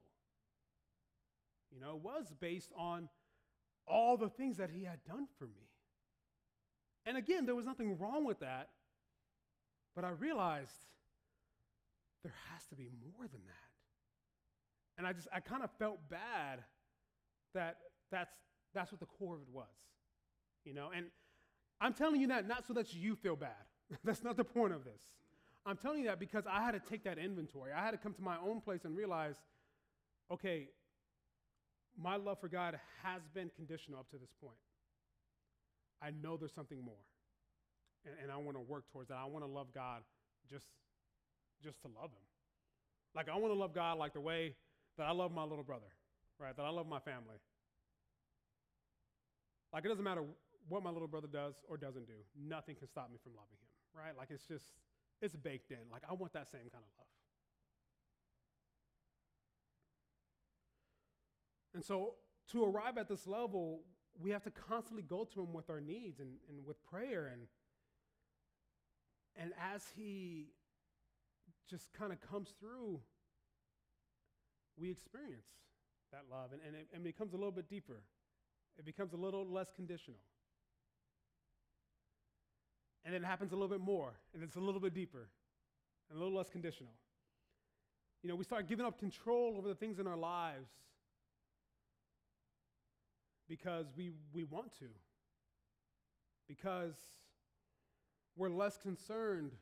You 1.73 1.81
know, 1.81 1.97
it 1.97 2.03
was 2.03 2.33
based 2.40 2.73
on 2.77 3.09
all 3.87 4.16
the 4.16 4.29
things 4.29 4.57
that 4.57 4.71
he 4.71 4.85
had 4.85 5.05
done 5.05 5.27
for 5.38 5.45
me. 5.45 5.69
And 7.05 7.16
again, 7.16 7.47
there 7.47 7.55
was 7.55 7.66
nothing 7.66 7.99
wrong 7.99 8.25
with 8.25 8.40
that, 8.40 8.71
but 9.95 10.05
I 10.05 10.11
realized 10.11 10.87
there 12.23 12.35
has 12.53 12.66
to 12.66 12.75
be 12.75 12.88
more 13.05 13.27
than 13.29 13.40
that. 13.47 14.99
And 14.99 15.07
I 15.07 15.12
just, 15.12 15.29
I 15.33 15.40
kind 15.40 15.62
of 15.62 15.71
felt 15.79 15.99
bad 16.09 16.64
that 17.55 17.77
that's, 18.11 18.35
that's 18.75 18.90
what 18.90 18.99
the 18.99 19.07
core 19.07 19.37
of 19.37 19.42
it 19.42 19.49
was, 19.53 19.66
you 20.64 20.75
know? 20.75 20.90
And 20.95 21.07
I'm 21.81 21.92
telling 21.92 22.21
you 22.21 22.29
that 22.29 22.49
not 22.49 22.66
so 22.66 22.73
that 22.75 22.92
you 22.95 23.14
feel 23.14 23.37
bad. 23.37 23.51
that's 24.05 24.25
not 24.25 24.37
the 24.37 24.45
point 24.45 24.73
of 24.73 24.85
this. 24.85 25.03
I'm 25.66 25.76
telling 25.76 26.00
you 26.00 26.07
that 26.07 26.20
because 26.20 26.44
I 26.48 26.62
had 26.62 26.72
to 26.72 26.81
take 26.81 27.05
that 27.05 27.18
inventory. 27.18 27.72
I 27.72 27.85
had 27.85 27.90
to 27.90 27.98
come 27.98 28.14
to 28.14 28.22
my 28.22 28.37
own 28.37 28.61
place 28.61 28.85
and 28.85 28.96
realize 28.96 29.35
okay, 30.31 30.68
my 31.96 32.16
love 32.16 32.40
for 32.40 32.48
God 32.48 32.79
has 33.02 33.22
been 33.35 33.50
conditional 33.57 34.00
up 34.00 34.11
to 34.11 34.16
this 34.16 34.31
point. 34.40 34.59
I 36.02 36.11
know 36.11 36.37
there's 36.37 36.52
something 36.52 36.83
more. 36.83 37.05
And, 38.05 38.14
and 38.22 38.31
I 38.31 38.37
want 38.37 38.57
to 38.57 38.61
work 38.61 38.90
towards 38.92 39.09
that. 39.09 39.16
I 39.16 39.24
want 39.26 39.44
to 39.44 39.50
love 39.50 39.68
God 39.74 40.02
just, 40.50 40.66
just 41.62 41.81
to 41.83 41.88
love 41.88 42.11
Him. 42.11 42.26
Like, 43.14 43.29
I 43.29 43.37
want 43.37 43.52
to 43.55 43.59
love 43.59 43.74
God 43.74 43.98
like 43.98 44.12
the 44.12 44.20
way 44.20 44.55
that 44.98 45.05
I 45.05 45.12
love 45.12 45.33
my 45.33 45.42
little 45.42 45.64
brother, 45.64 45.88
right? 46.38 46.57
That 46.57 46.62
I 46.64 46.70
love 46.70 46.87
my 46.87 47.00
family. 47.00 47.37
Like, 49.72 49.85
it 49.85 49.88
doesn't 49.88 50.05
matter 50.05 50.22
what 50.68 50.83
my 50.83 50.90
little 50.90 51.09
brother 51.09 51.29
does 51.29 51.55
or 51.68 51.76
doesn't 51.76 52.07
do, 52.07 52.18
nothing 52.37 52.74
can 52.74 52.88
stop 52.88 53.11
me 53.11 53.18
from 53.22 53.33
loving 53.33 53.57
him, 53.57 53.70
right? 53.94 54.16
Like, 54.16 54.29
it's 54.31 54.46
just, 54.46 54.64
It's 55.20 55.37
baked 55.37 55.70
in. 55.70 55.79
Like, 55.90 56.02
I 56.09 56.14
want 56.14 56.33
that 56.35 56.50
same 56.50 56.61
kind 56.61 56.72
of 56.74 56.90
love. 56.98 57.07
And 61.74 61.85
so, 61.85 62.14
to 62.52 62.64
arrive 62.64 62.98
at 62.98 63.09
this 63.09 63.26
level, 63.26 63.81
we 64.18 64.31
have 64.31 64.42
to 64.44 64.50
constantly 64.50 65.02
go 65.02 65.24
to 65.24 65.42
Him 65.42 65.52
with 65.52 65.68
our 65.70 65.81
needs 65.81 66.20
and, 66.20 66.31
and 66.48 66.64
with 66.66 66.83
prayer. 66.85 67.31
And, 67.33 67.42
and 69.37 69.52
as 69.74 69.83
He 69.94 70.48
just 71.68 71.92
kind 71.92 72.12
of 72.12 72.20
comes 72.20 72.55
through, 72.61 73.00
we 74.79 74.90
experience 74.90 75.46
that 76.12 76.24
love. 76.31 76.52
And, 76.52 76.61
and, 76.66 76.76
it, 76.76 76.88
and 76.92 77.07
it 77.07 77.14
becomes 77.14 77.33
a 77.33 77.37
little 77.37 77.52
bit 77.52 77.68
deeper, 77.68 78.02
it 78.79 78.85
becomes 78.85 79.12
a 79.12 79.16
little 79.16 79.46
less 79.46 79.70
conditional. 79.74 80.20
And 83.07 83.14
then 83.14 83.23
it 83.23 83.27
happens 83.27 83.53
a 83.53 83.55
little 83.55 83.69
bit 83.69 83.81
more, 83.81 84.14
and 84.35 84.42
it's 84.42 84.57
a 84.57 84.61
little 84.61 84.81
bit 84.81 84.92
deeper, 84.92 85.29
and 86.11 86.19
a 86.19 86.21
little 86.21 86.37
less 86.37 86.51
conditional. 86.51 86.90
You 88.25 88.29
know, 88.29 88.35
we 88.35 88.42
start 88.42 88.66
giving 88.66 88.85
up 88.85 88.99
control 88.99 89.55
over 89.57 89.69
the 89.69 89.77
things 89.77 90.01
in 90.01 90.09
our 90.09 90.16
lives 90.16 90.69
because 93.49 93.87
we, 93.97 94.11
we 94.35 94.42
want 94.42 94.77
to, 94.81 94.87
because 96.49 96.95
we're 98.37 98.51
less 98.51 98.77
concerned 98.77 99.53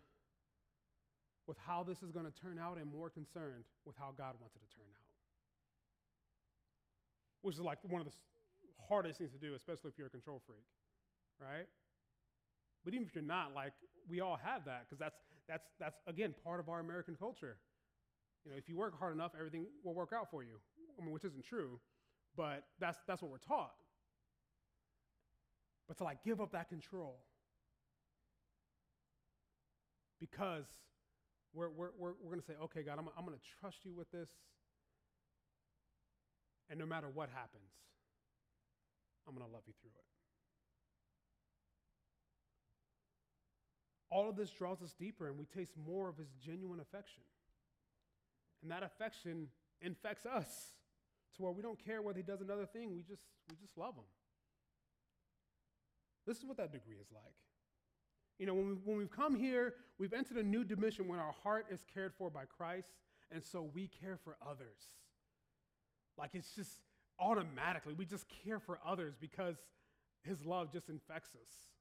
with 1.47 1.59
how 1.67 1.83
this 1.83 2.03
is 2.03 2.11
going 2.11 2.25
to 2.25 2.33
turn 2.33 2.59
out 2.59 2.79
and 2.79 2.91
more 2.91 3.11
concerned 3.11 3.65
with 3.85 3.95
how 3.99 4.15
God 4.17 4.37
wants 4.41 4.57
it 4.57 4.61
to 4.67 4.75
turn 4.75 4.87
out. 4.89 5.05
Which 7.43 7.57
is 7.57 7.61
like 7.61 7.77
one 7.83 8.01
of 8.01 8.07
the 8.07 8.13
hardest 8.89 9.19
things 9.19 9.33
to 9.33 9.39
do, 9.39 9.55
especially 9.55 9.91
if 9.91 9.99
you're 9.99 10.07
a 10.07 10.11
control 10.11 10.41
freak, 10.47 10.65
right? 11.39 11.67
But 12.85 12.95
even 12.95 13.07
if 13.07 13.15
you're 13.15 13.25
not, 13.25 13.55
like 13.55 13.73
we 14.09 14.21
all 14.21 14.39
have 14.43 14.65
that 14.67 14.85
because 14.85 14.99
that's 14.99 15.17
that's 15.49 15.67
that's 15.81 15.97
again 16.07 16.35
part 16.45 16.61
of 16.61 16.69
our 16.69 16.81
American 16.81 17.17
culture. 17.17 17.57
You 18.45 18.53
know, 18.53 18.59
if 18.59 18.69
you 18.69 18.77
work 18.77 18.99
hard 18.99 19.15
enough, 19.15 19.33
everything 19.39 19.67
will 19.83 19.95
work 19.95 20.13
out 20.15 20.31
for 20.31 20.43
you. 20.43 20.57
I 21.01 21.05
mean, 21.05 21.13
which 21.13 21.25
isn't 21.25 21.45
true, 21.45 21.81
but 22.37 22.65
that's 22.79 22.99
that's 23.07 23.23
what 23.23 23.31
we're 23.31 23.39
taught. 23.39 23.75
But 25.89 25.99
to 25.99 26.05
like 26.05 26.23
give 26.25 26.41
up 26.41 26.53
that 26.53 26.69
control 26.69 27.21
because 30.21 30.65
we're, 31.53 31.69
we're, 31.71 31.91
we're, 31.99 32.13
we're 32.21 32.31
going 32.31 32.41
to 32.41 32.47
say, 32.47 32.55
okay, 32.65 32.83
God, 32.83 32.99
I'm, 32.99 33.09
I'm 33.17 33.25
going 33.25 33.37
to 33.37 33.45
trust 33.61 33.85
you 33.85 33.95
with 33.95 34.11
this. 34.11 34.29
And 36.71 36.79
no 36.79 36.87
matter 36.87 37.09
what 37.13 37.29
happens, 37.29 37.71
I'm 39.29 39.35
going 39.35 39.47
to 39.47 39.53
love 39.53 39.63
you 39.67 39.75
through 39.81 39.93
it. 39.95 40.24
All 44.15 44.29
of 44.31 44.37
this 44.37 44.51
draws 44.51 44.81
us 44.81 44.95
deeper, 44.97 45.27
and 45.27 45.37
we 45.37 45.45
taste 45.45 45.73
more 45.77 46.09
of 46.09 46.17
his 46.17 46.29
genuine 46.41 46.79
affection. 46.79 47.25
And 48.63 48.71
that 48.71 48.85
affection 48.85 49.49
infects 49.83 50.25
us 50.25 50.47
to 51.37 51.43
where 51.43 51.51
we 51.51 51.63
don't 51.63 51.85
care 51.85 52.01
whether 52.01 52.17
he 52.17 52.23
does 52.23 52.41
another 52.41 52.65
thing, 52.65 52.95
we 52.95 53.03
just, 53.03 53.25
we 53.51 53.57
just 53.61 53.77
love 53.77 53.97
him. 53.97 54.05
This 56.29 56.39
is 56.39 56.45
what 56.45 56.57
that 56.59 56.71
degree 56.71 56.95
is 56.95 57.09
like. 57.13 57.35
You 58.39 58.47
know, 58.47 58.55
when, 58.55 58.69
we, 58.69 58.75
when 58.85 58.99
we've 58.99 59.11
come 59.11 59.35
here, 59.35 59.75
we've 59.99 60.13
entered 60.13 60.37
a 60.37 60.45
new 60.45 60.63
dimension 60.63 61.09
when 61.09 61.19
our 61.19 61.35
heart 61.43 61.67
is 61.69 61.85
cared 61.93 62.13
for 62.17 62.31
by 62.31 62.45
Christ, 62.45 62.93
and 63.33 63.43
so 63.45 63.69
we 63.75 63.89
care 64.01 64.17
for 64.23 64.37
others. 64.49 64.79
Like 66.17 66.31
it's 66.35 66.55
just 66.55 66.71
automatically, 67.19 67.95
we 67.95 68.05
just 68.07 68.27
care 68.45 68.61
for 68.61 68.79
others 68.87 69.15
because 69.21 69.57
his 70.23 70.47
love 70.47 70.73
just 70.73 70.89
infects 70.89 71.31
us. 71.35 71.74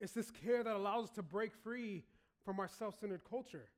It's 0.00 0.12
this 0.12 0.30
care 0.30 0.62
that 0.62 0.74
allows 0.74 1.04
us 1.04 1.10
to 1.12 1.22
break 1.22 1.54
free 1.54 2.04
from 2.44 2.60
our 2.60 2.68
self 2.68 2.98
centered 2.98 3.22
culture, 3.28 3.68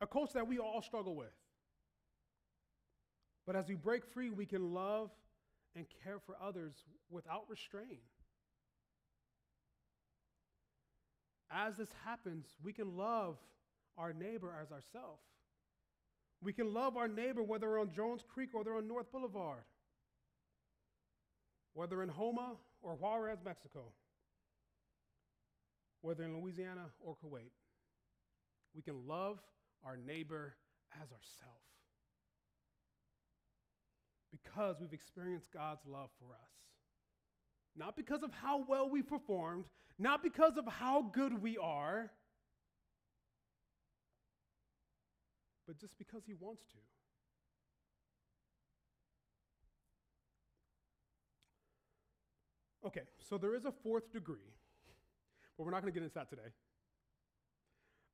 a 0.00 0.06
culture 0.06 0.34
that 0.34 0.46
we 0.46 0.58
all 0.58 0.82
struggle 0.82 1.14
with. 1.14 1.34
But 3.46 3.56
as 3.56 3.68
we 3.68 3.74
break 3.74 4.06
free, 4.06 4.30
we 4.30 4.46
can 4.46 4.72
love 4.72 5.10
and 5.76 5.86
care 6.02 6.18
for 6.24 6.36
others 6.42 6.74
without 7.10 7.44
restraint. 7.48 8.00
As 11.50 11.76
this 11.76 11.90
happens, 12.04 12.46
we 12.62 12.72
can 12.72 12.96
love 12.96 13.36
our 13.96 14.12
neighbor 14.12 14.52
as 14.60 14.72
ourselves. 14.72 15.22
We 16.42 16.52
can 16.52 16.74
love 16.74 16.96
our 16.96 17.08
neighbor 17.08 17.42
whether 17.42 17.78
on 17.78 17.92
Jones 17.92 18.22
Creek 18.26 18.50
or 18.54 18.64
they're 18.64 18.76
on 18.76 18.88
North 18.88 19.10
Boulevard, 19.12 19.64
whether 21.74 22.02
in 22.02 22.08
Houma 22.08 22.56
or 22.82 22.94
Juarez, 22.94 23.38
Mexico, 23.44 23.92
whether 26.04 26.22
in 26.22 26.38
Louisiana 26.38 26.90
or 27.00 27.16
Kuwait. 27.24 27.50
We 28.74 28.82
can 28.82 29.08
love 29.08 29.38
our 29.82 29.96
neighbor 29.96 30.54
as 31.02 31.10
ourselves 31.10 31.64
because 34.30 34.78
we've 34.80 34.92
experienced 34.92 35.50
God's 35.50 35.86
love 35.86 36.10
for 36.18 36.34
us. 36.34 36.50
Not 37.74 37.96
because 37.96 38.22
of 38.22 38.32
how 38.32 38.66
well 38.68 38.90
we 38.90 39.00
performed, 39.00 39.64
not 39.98 40.22
because 40.22 40.58
of 40.58 40.66
how 40.66 41.10
good 41.10 41.40
we 41.40 41.56
are, 41.56 42.10
but 45.66 45.78
just 45.78 45.96
because 45.96 46.24
He 46.26 46.34
wants 46.34 46.64
to. 46.64 46.78
Okay, 52.88 53.04
so 53.18 53.38
there 53.38 53.54
is 53.54 53.64
a 53.64 53.72
fourth 53.72 54.12
degree, 54.12 54.52
but 55.56 55.64
we're 55.64 55.70
not 55.70 55.82
going 55.82 55.92
to 55.92 55.98
get 55.98 56.04
into 56.04 56.14
that 56.14 56.28
today. 56.28 56.50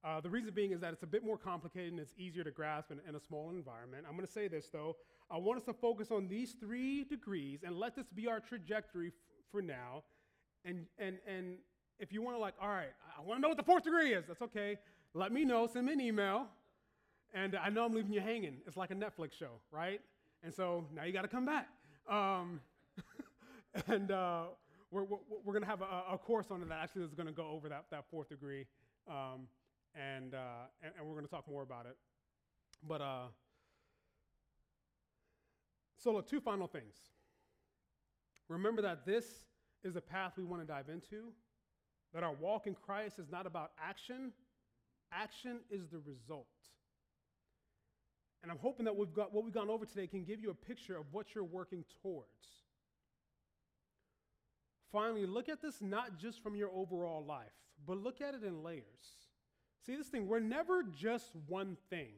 Uh, 0.02 0.20
the 0.20 0.30
reason 0.30 0.52
being 0.54 0.72
is 0.72 0.80
that 0.80 0.94
it's 0.94 1.02
a 1.02 1.06
bit 1.06 1.24
more 1.24 1.36
complicated 1.36 1.92
and 1.92 2.00
it's 2.00 2.14
easier 2.16 2.42
to 2.42 2.50
grasp 2.50 2.90
in, 2.90 3.00
in 3.06 3.14
a 3.14 3.20
small 3.20 3.50
environment. 3.50 4.06
I'm 4.08 4.14
going 4.14 4.26
to 4.26 4.32
say 4.32 4.48
this 4.48 4.68
though. 4.72 4.96
I 5.30 5.36
want 5.36 5.58
us 5.58 5.64
to 5.66 5.74
focus 5.74 6.10
on 6.10 6.26
these 6.26 6.52
three 6.58 7.04
degrees 7.04 7.60
and 7.64 7.78
let 7.78 7.94
this 7.94 8.06
be 8.08 8.26
our 8.26 8.40
trajectory 8.40 9.08
f- 9.08 9.12
for 9.52 9.60
now. 9.60 10.04
And, 10.64 10.86
and, 10.98 11.18
and 11.26 11.56
if 11.98 12.12
you 12.12 12.22
want 12.22 12.36
to, 12.36 12.40
like, 12.40 12.54
all 12.60 12.68
right, 12.68 12.92
I 13.16 13.22
want 13.22 13.38
to 13.38 13.42
know 13.42 13.48
what 13.48 13.58
the 13.58 13.62
fourth 13.62 13.84
degree 13.84 14.14
is, 14.14 14.24
that's 14.26 14.42
okay. 14.42 14.78
Let 15.12 15.32
me 15.32 15.44
know, 15.44 15.66
send 15.66 15.86
me 15.86 15.92
an 15.92 16.00
email. 16.00 16.46
And 17.34 17.54
I 17.56 17.68
know 17.68 17.84
I'm 17.84 17.92
leaving 17.92 18.12
you 18.12 18.20
hanging. 18.20 18.56
It's 18.66 18.76
like 18.76 18.90
a 18.90 18.94
Netflix 18.94 19.34
show, 19.38 19.60
right? 19.70 20.00
And 20.42 20.52
so 20.52 20.84
now 20.94 21.04
you 21.04 21.12
got 21.12 21.22
to 21.22 21.28
come 21.28 21.44
back. 21.44 21.68
Um, 22.08 22.60
and 23.86 24.10
uh, 24.10 24.44
we're, 24.90 25.04
we're, 25.04 25.18
we're 25.44 25.52
going 25.52 25.62
to 25.62 25.68
have 25.68 25.82
a, 25.82 26.14
a, 26.14 26.18
course 26.18 26.46
on 26.50 26.66
that 26.68 26.78
actually 26.82 27.02
is 27.02 27.14
going 27.14 27.26
to 27.26 27.32
go 27.32 27.48
over 27.48 27.68
that, 27.68 27.84
that 27.90 28.04
fourth 28.10 28.28
degree. 28.28 28.66
Um, 29.08 29.46
and, 29.94 30.34
uh, 30.34 30.68
and, 30.82 30.92
and, 30.98 31.06
we're 31.06 31.14
going 31.14 31.26
to 31.26 31.30
talk 31.30 31.48
more 31.48 31.62
about 31.62 31.86
it. 31.86 31.96
But 32.86 33.00
uh, 33.00 33.26
so, 35.96 36.12
look, 36.12 36.28
two 36.28 36.40
final 36.40 36.66
things. 36.66 36.94
Remember 38.48 38.82
that 38.82 39.04
this 39.04 39.24
is 39.84 39.96
a 39.96 40.00
path 40.00 40.32
we 40.36 40.44
want 40.44 40.62
to 40.62 40.66
dive 40.66 40.88
into, 40.88 41.32
that 42.12 42.22
our 42.22 42.34
walk 42.34 42.66
in 42.66 42.74
Christ 42.74 43.18
is 43.18 43.30
not 43.30 43.46
about 43.46 43.72
action, 43.82 44.32
action 45.12 45.58
is 45.70 45.88
the 45.88 45.98
result. 45.98 46.46
And 48.42 48.50
I'm 48.50 48.58
hoping 48.58 48.84
that 48.86 48.96
we've 48.96 49.12
got, 49.12 49.32
what 49.32 49.44
we've 49.44 49.54
gone 49.54 49.70
over 49.70 49.84
today 49.84 50.06
can 50.06 50.24
give 50.24 50.40
you 50.40 50.50
a 50.50 50.54
picture 50.54 50.96
of 50.96 51.04
what 51.12 51.34
you're 51.34 51.44
working 51.44 51.84
towards. 52.02 52.59
Finally, 54.92 55.26
look 55.26 55.48
at 55.48 55.62
this 55.62 55.80
not 55.80 56.18
just 56.18 56.42
from 56.42 56.56
your 56.56 56.70
overall 56.70 57.24
life, 57.24 57.52
but 57.86 57.96
look 57.96 58.20
at 58.20 58.34
it 58.34 58.42
in 58.42 58.62
layers. 58.62 58.84
See 59.86 59.96
this 59.96 60.08
thing, 60.08 60.26
we're 60.26 60.40
never 60.40 60.82
just 60.82 61.34
one 61.46 61.76
thing. 61.88 62.08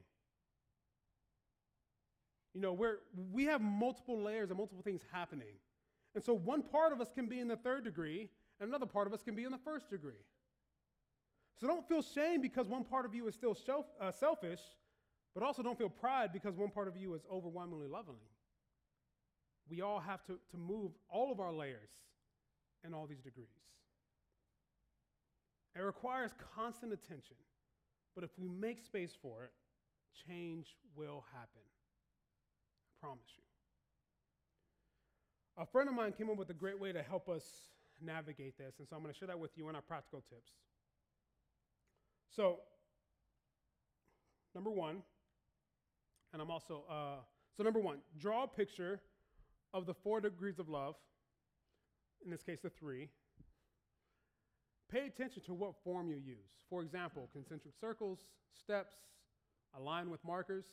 You 2.54 2.60
know, 2.60 2.72
we're, 2.72 2.98
we 3.32 3.44
have 3.44 3.60
multiple 3.60 4.20
layers 4.20 4.50
and 4.50 4.58
multiple 4.58 4.82
things 4.82 5.02
happening. 5.10 5.54
And 6.14 6.22
so 6.22 6.34
one 6.34 6.62
part 6.62 6.92
of 6.92 7.00
us 7.00 7.10
can 7.14 7.26
be 7.26 7.40
in 7.40 7.48
the 7.48 7.56
third 7.56 7.84
degree, 7.84 8.28
and 8.60 8.68
another 8.68 8.86
part 8.86 9.06
of 9.06 9.14
us 9.14 9.22
can 9.22 9.34
be 9.34 9.44
in 9.44 9.50
the 9.50 9.58
first 9.58 9.88
degree. 9.88 10.24
So 11.60 11.66
don't 11.66 11.86
feel 11.86 12.02
shame 12.02 12.40
because 12.40 12.66
one 12.66 12.84
part 12.84 13.06
of 13.06 13.14
you 13.14 13.26
is 13.28 13.34
still 13.34 13.54
self, 13.54 13.86
uh, 14.00 14.10
selfish, 14.10 14.60
but 15.34 15.42
also 15.42 15.62
don't 15.62 15.78
feel 15.78 15.88
pride 15.88 16.32
because 16.32 16.56
one 16.56 16.70
part 16.70 16.88
of 16.88 16.96
you 16.96 17.14
is 17.14 17.22
overwhelmingly 17.30 17.86
loving. 17.86 18.16
We 19.70 19.80
all 19.80 20.00
have 20.00 20.24
to, 20.24 20.38
to 20.50 20.56
move 20.56 20.92
all 21.08 21.32
of 21.32 21.40
our 21.40 21.52
layers 21.52 21.90
in 22.86 22.94
all 22.94 23.06
these 23.06 23.20
degrees. 23.20 23.48
It 25.74 25.80
requires 25.80 26.32
constant 26.54 26.92
attention, 26.92 27.36
but 28.14 28.24
if 28.24 28.30
we 28.38 28.48
make 28.48 28.80
space 28.80 29.12
for 29.20 29.44
it, 29.44 29.52
change 30.28 30.76
will 30.94 31.24
happen. 31.32 31.62
I 32.86 33.06
promise 33.06 33.30
you. 33.36 33.42
A 35.62 35.66
friend 35.66 35.88
of 35.88 35.94
mine 35.94 36.12
came 36.12 36.30
up 36.30 36.36
with 36.36 36.50
a 36.50 36.54
great 36.54 36.78
way 36.80 36.92
to 36.92 37.02
help 37.02 37.28
us 37.28 37.44
navigate 38.00 38.58
this, 38.58 38.74
and 38.78 38.88
so 38.88 38.96
I'm 38.96 39.02
going 39.02 39.12
to 39.12 39.18
share 39.18 39.28
that 39.28 39.38
with 39.38 39.50
you 39.56 39.68
in 39.68 39.76
our 39.76 39.82
practical 39.82 40.22
tips. 40.28 40.52
So, 42.34 42.60
number 44.54 44.70
one, 44.70 45.02
and 46.32 46.40
I'm 46.40 46.50
also, 46.50 46.84
uh, 46.90 47.20
so 47.56 47.62
number 47.62 47.80
one, 47.80 47.98
draw 48.18 48.44
a 48.44 48.48
picture 48.48 49.00
of 49.74 49.86
the 49.86 49.94
four 49.94 50.20
degrees 50.20 50.58
of 50.58 50.68
love, 50.68 50.96
in 52.24 52.30
this 52.30 52.42
case, 52.42 52.58
the 52.62 52.70
three. 52.70 53.08
pay 54.90 55.06
attention 55.06 55.42
to 55.44 55.54
what 55.54 55.74
form 55.82 56.10
you 56.10 56.16
use. 56.16 56.52
For 56.68 56.82
example, 56.82 57.28
concentric 57.32 57.74
circles, 57.80 58.18
steps, 58.58 58.94
align 59.76 60.10
with 60.10 60.22
markers. 60.24 60.64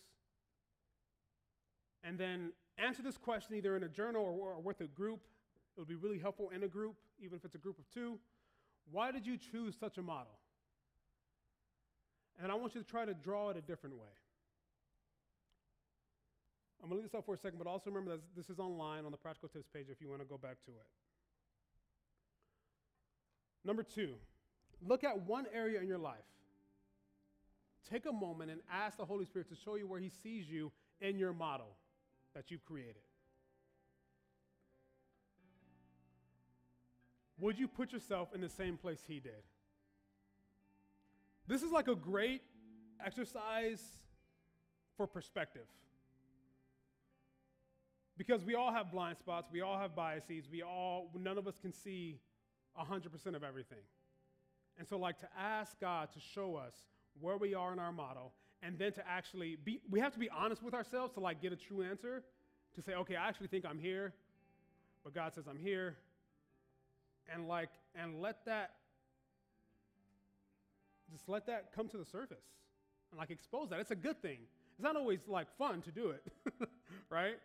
And 2.04 2.18
then 2.18 2.52
answer 2.78 3.02
this 3.02 3.18
question 3.18 3.56
either 3.56 3.76
in 3.78 3.84
a 3.84 3.90
journal 3.90 4.24
or, 4.24 4.54
or 4.54 4.62
with 4.62 4.82
a 4.82 4.88
group. 4.88 5.22
It 5.76 5.80
would 5.80 5.88
be 5.88 5.96
really 5.96 6.20
helpful 6.20 6.50
in 6.54 6.64
a 6.64 6.68
group, 6.68 6.96
even 7.22 7.38
if 7.38 7.46
it's 7.46 7.56
a 7.56 7.60
group 7.60 7.80
of 7.80 7.90
two. 7.94 8.20
Why 8.92 9.12
did 9.12 9.26
you 9.26 9.38
choose 9.38 9.76
such 9.80 9.98
a 9.98 10.02
model? 10.02 10.38
And 12.42 12.52
I 12.52 12.56
want 12.56 12.76
you 12.76 12.82
to 12.82 12.88
try 12.88 13.06
to 13.06 13.14
draw 13.14 13.50
it 13.50 13.58
a 13.58 13.62
different 13.62 13.96
way. 13.96 14.16
I'm 16.82 16.88
going 16.90 16.98
to 16.98 17.04
leave 17.04 17.12
this 17.12 17.18
up 17.18 17.26
for 17.26 17.36
a 17.36 17.38
second, 17.38 17.58
but 17.58 17.68
also 17.68 17.90
remember 17.90 18.12
that 18.12 18.22
this 18.36 18.50
is 18.50 18.60
online 18.60 19.04
on 19.04 19.12
the 19.12 19.18
practical 19.18 19.50
tips 19.50 19.68
page 19.74 19.88
if 19.92 20.00
you 20.00 20.10
want 20.10 20.22
to 20.22 20.28
go 20.28 20.38
back 20.38 20.58
to 20.66 20.72
it. 20.72 20.88
Number 23.64 23.84
two, 23.84 24.16
look 24.86 25.04
at 25.04 25.22
one 25.22 25.46
area 25.54 25.80
in 25.82 25.88
your 25.88 25.98
life. 25.98 26.18
Take 27.90 28.06
a 28.06 28.12
moment 28.12 28.52
and 28.52 28.62
ask 28.72 28.98
the 28.98 29.06
Holy 29.06 29.26
Spirit 29.26 29.50
to 29.50 29.56
show 29.56 29.76
you 29.76 29.88
where 29.88 30.00
He 30.00 30.12
sees 30.24 30.50
you 30.50 30.72
in 31.02 31.18
your 31.18 31.34
model 31.34 31.76
that 32.36 32.52
you've 32.52 32.66
created. 32.66 33.02
Would 37.40 37.58
you 37.58 37.68
put 37.68 37.94
yourself 37.94 38.30
in 38.36 38.42
the 38.42 38.50
same 38.50 38.78
place 38.78 39.00
He 39.08 39.20
did? 39.20 39.44
This 41.48 41.64
is 41.64 41.72
like 41.72 41.88
a 41.88 41.96
great 41.96 42.42
exercise 43.04 43.82
for 44.98 45.08
perspective. 45.08 45.66
Because 48.18 48.44
we 48.44 48.54
all 48.54 48.72
have 48.74 48.92
blind 48.92 49.18
spots, 49.18 49.50
we 49.52 49.62
all 49.62 49.80
have 49.80 49.96
biases, 49.96 50.46
we 50.52 50.62
all, 50.62 51.10
none 51.18 51.38
of 51.38 51.48
us 51.48 51.58
can 51.58 51.74
see 51.74 52.20
100% 52.80 53.36
of 53.36 53.44
everything. 53.44 53.80
And 54.78 54.88
so, 54.88 54.98
like, 54.98 55.20
to 55.20 55.28
ask 55.38 55.80
God 55.80 56.12
to 56.14 56.20
show 56.20 56.56
us 56.56 56.74
where 57.20 57.38
we 57.38 57.54
are 57.54 57.74
in 57.74 57.80
our 57.80 57.92
model, 57.92 58.32
and 58.64 58.78
then 58.78 58.92
to 58.94 59.08
actually 59.08 59.58
be, 59.64 59.82
we 59.90 60.00
have 60.00 60.14
to 60.14 60.20
be 60.20 60.30
honest 60.30 60.64
with 60.64 60.74
ourselves 60.74 61.14
to, 61.14 61.20
like, 61.20 61.42
get 61.42 61.52
a 61.52 61.56
true 61.56 61.84
answer, 61.84 62.24
to 62.76 62.82
say, 62.82 62.94
okay, 62.94 63.16
I 63.16 63.28
actually 63.28 63.48
think 63.48 63.66
I'm 63.66 63.80
here, 63.80 64.14
but 65.04 65.14
God 65.14 65.34
says 65.34 65.46
I'm 65.50 65.58
here. 65.58 65.98
And, 67.34 67.48
like, 67.48 67.70
and 67.96 68.22
let 68.22 68.46
that, 68.46 68.72
just 71.12 71.28
let 71.28 71.46
that 71.48 71.72
come 71.76 71.88
to 71.90 71.98
the 71.98 72.06
surface 72.06 72.46
and, 73.12 73.20
like, 73.20 73.32
expose 73.32 73.70
that. 73.70 73.80
It's 73.80 73.92
a 73.92 73.96
good 73.96 74.22
thing. 74.22 74.40
It's 74.72 74.84
not 74.84 74.96
always, 74.96 75.20
like, 75.28 75.48
fun 75.58 75.82
to 75.82 75.92
do 75.92 76.10
it, 76.12 76.26
right? 77.10 77.36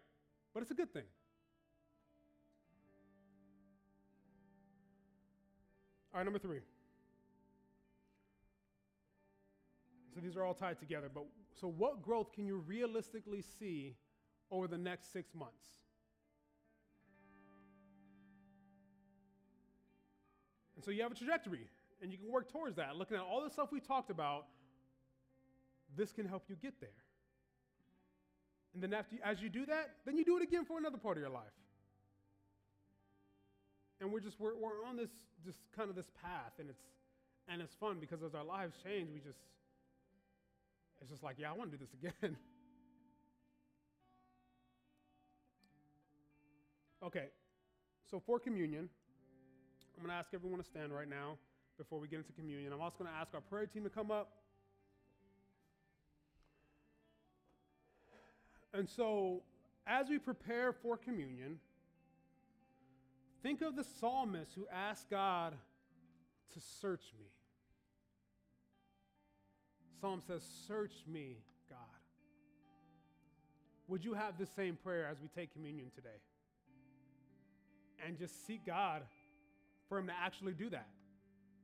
But 0.53 0.63
it's 0.63 0.71
a 0.71 0.75
good 0.75 0.93
thing. 0.93 1.05
All 6.15 6.19
right, 6.19 6.25
number 6.25 6.39
three. 6.39 6.61
So 10.15 10.21
these 10.21 10.37
are 10.37 10.45
all 10.45 10.55
tied 10.55 10.79
together, 10.79 11.11
but 11.13 11.25
so 11.61 11.67
what 11.67 12.03
growth 12.03 12.33
can 12.33 12.47
you 12.47 12.59
realistically 12.59 13.43
see 13.59 13.97
over 14.49 14.69
the 14.69 14.79
next 14.79 15.13
six 15.13 15.35
months? 15.35 15.65
And 20.77 20.85
so 20.85 20.93
you 20.93 21.03
have 21.03 21.11
a 21.11 21.17
trajectory, 21.17 21.67
and 22.01 22.13
you 22.13 22.19
can 22.19 22.31
work 22.31 22.49
towards 22.53 22.77
that. 22.77 22.95
Looking 22.95 23.17
at 23.17 23.25
all 23.25 23.43
the 23.43 23.51
stuff 23.51 23.73
we 23.73 23.81
talked 23.81 24.11
about, 24.11 24.47
this 25.97 26.13
can 26.13 26.29
help 26.29 26.45
you 26.49 26.55
get 26.55 26.81
there. 26.81 26.91
And 28.73 28.81
then 28.81 28.95
after, 28.95 29.17
as 29.25 29.43
you 29.43 29.49
do 29.49 29.67
that, 29.67 29.97
then 30.07 30.17
you 30.17 30.25
do 30.25 30.37
it 30.37 30.45
again 30.45 30.65
for 30.65 30.79
another 30.79 30.99
part 30.99 31.17
of 31.17 31.23
your 31.23 31.31
life 31.31 31.64
and 34.01 34.13
we're 34.13 34.21
just 34.21 34.39
we're, 34.41 34.55
we're 34.55 34.85
on 34.87 34.97
this 34.97 35.11
just 35.45 35.59
kind 35.77 35.91
of 35.91 35.97
this 35.97 36.11
path 36.23 36.53
and 36.59 36.69
it's 36.71 36.83
and 37.49 37.61
it's 37.61 37.75
fun 37.75 37.99
because 38.01 38.23
as 38.23 38.35
our 38.35 38.45
lives 38.45 38.75
change 38.83 39.09
we 39.13 39.21
just 39.21 39.39
it's 41.01 41.11
just 41.11 41.23
like 41.23 41.37
yeah 41.39 41.51
i 41.51 41.53
want 41.53 41.71
to 41.71 41.77
do 41.77 41.85
this 41.85 41.95
again. 41.95 42.37
Okay 47.03 47.27
so 48.11 48.19
for 48.19 48.39
communion 48.39 48.89
i'm 49.95 50.03
going 50.03 50.09
to 50.09 50.19
ask 50.19 50.33
everyone 50.33 50.59
to 50.59 50.65
stand 50.65 50.91
right 50.91 51.09
now 51.09 51.37
before 51.77 51.99
we 51.99 52.09
get 52.09 52.19
into 52.19 52.33
communion. 52.33 52.73
I'm 52.73 52.81
also 52.81 52.99
going 52.99 53.11
to 53.11 53.17
ask 53.17 53.35
our 53.35 53.41
prayer 53.41 53.67
team 53.67 53.83
to 53.85 53.91
come 53.91 54.11
up. 54.11 54.31
And 58.73 58.89
so 58.89 59.43
as 59.87 60.09
we 60.09 60.19
prepare 60.19 60.73
for 60.73 60.97
communion 60.97 61.59
Think 63.45 63.61
of 63.61 63.77
the 63.77 63.85
psalmist 64.01 64.53
who 64.55 64.67
asked 64.73 65.11
God 65.11 65.53
to 66.55 66.61
search 66.81 67.03
me. 67.19 67.27
Psalm 70.01 70.23
says, 70.27 70.43
Search 70.67 70.95
me, 71.07 71.37
God. 71.69 71.79
Would 73.87 74.03
you 74.03 74.15
have 74.15 74.39
the 74.39 74.47
same 74.47 74.79
prayer 74.83 75.07
as 75.07 75.19
we 75.21 75.29
take 75.29 75.53
communion 75.53 75.91
today? 75.95 76.09
And 78.07 78.19
just 78.19 78.47
seek 78.47 78.65
God 78.65 79.03
for 79.91 79.99
Him 79.99 80.07
to 80.07 80.15
actually 80.25 80.55
do 80.55 80.71
that, 80.71 80.89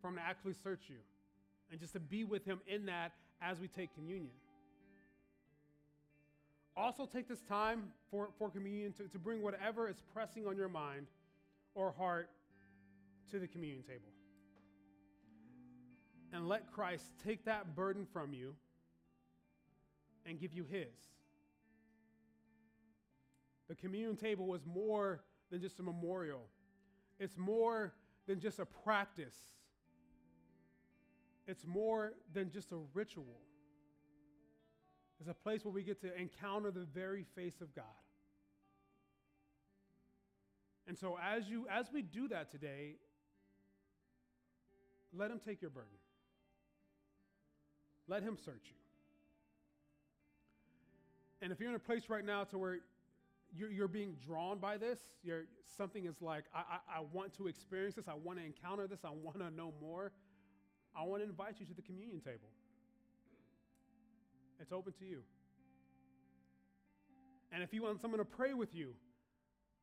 for 0.03 0.09
Him 0.09 0.17
to 0.17 0.23
actually 0.23 0.57
search 0.63 0.83
you, 0.89 0.97
and 1.71 1.81
just 1.81 1.95
to 1.95 2.01
be 2.01 2.25
with 2.25 2.45
Him 2.45 2.61
in 2.67 2.85
that 2.87 3.13
as 3.41 3.59
we 3.59 3.69
take 3.69 3.95
communion. 3.95 4.35
Also, 6.77 7.07
take 7.07 7.27
this 7.27 7.41
time 7.49 7.85
for, 8.11 8.29
for 8.39 8.51
communion 8.51 8.93
to, 8.93 9.05
to 9.05 9.19
bring 9.19 9.41
whatever 9.41 9.89
is 9.89 10.03
pressing 10.13 10.47
on 10.47 10.59
your 10.59 10.69
mind 10.69 11.07
or 11.75 11.93
heart 11.93 12.31
to 13.31 13.39
the 13.39 13.47
communion 13.47 13.83
table. 13.83 14.11
And 16.33 16.49
let 16.49 16.71
Christ 16.73 17.05
take 17.25 17.45
that 17.45 17.75
burden 17.75 18.07
from 18.13 18.33
you 18.33 18.55
and 20.27 20.39
give 20.39 20.53
you 20.53 20.65
His. 20.65 20.87
The 23.69 23.75
communion 23.75 24.17
table 24.17 24.47
was 24.47 24.67
more 24.67 25.23
than 25.51 25.61
just 25.61 25.79
a 25.81 25.83
memorial, 25.83 26.43
it's 27.19 27.37
more 27.37 27.93
than 28.27 28.41
just 28.41 28.59
a 28.59 28.67
practice, 28.67 29.37
it's 31.47 31.67
more 31.67 32.13
than 32.33 32.51
just 32.51 32.73
a 32.73 32.79
ritual. 32.95 33.41
It's 35.21 35.29
a 35.29 35.35
place 35.35 35.67
where 35.67 35.75
we 35.75 35.83
get 35.83 36.01
to 36.01 36.19
encounter 36.19 36.71
the 36.71 36.87
very 36.95 37.27
face 37.35 37.61
of 37.61 37.75
God. 37.75 37.85
And 40.91 40.99
so 40.99 41.17
as 41.23 41.49
you 41.49 41.69
as 41.71 41.87
we 41.93 42.03
do 42.03 42.27
that 42.27 42.51
today, 42.51 42.97
let 45.17 45.31
him 45.31 45.39
take 45.39 45.63
your 45.63 45.71
burden. 45.71 45.89
Let 48.09 48.25
him 48.25 48.37
search 48.37 48.65
you. 48.65 48.75
And 51.43 51.53
if 51.53 51.61
you're 51.61 51.69
in 51.69 51.77
a 51.77 51.79
place 51.79 52.07
right 52.09 52.25
now 52.25 52.43
to 52.43 52.59
where 52.59 52.79
you're, 53.57 53.71
you're 53.71 53.87
being 53.87 54.17
drawn 54.27 54.59
by 54.59 54.79
this, 54.79 54.99
you're, 55.23 55.45
something 55.77 56.07
is 56.07 56.21
like, 56.21 56.47
I, 56.53 56.59
I, 56.59 56.99
I 56.99 57.03
want 57.13 57.35
to 57.35 57.47
experience 57.47 57.95
this, 57.95 58.09
I 58.09 58.15
want 58.15 58.41
to 58.41 58.45
encounter 58.45 58.89
this, 58.89 59.05
I 59.05 59.11
want 59.11 59.39
to 59.39 59.49
know 59.53 59.73
more, 59.81 60.11
I 60.97 61.05
want 61.05 61.23
to 61.23 61.29
invite 61.29 61.61
you 61.61 61.67
to 61.67 61.75
the 61.75 61.83
communion 61.83 62.19
table. 62.19 62.51
It's 64.61 64.73
open 64.73 64.93
to 64.99 65.05
you. 65.05 65.21
And 67.53 67.63
if 67.63 67.73
you 67.73 67.85
want 67.85 68.01
someone 68.01 68.19
to 68.19 68.25
pray 68.25 68.55
with 68.55 68.75
you, 68.75 68.95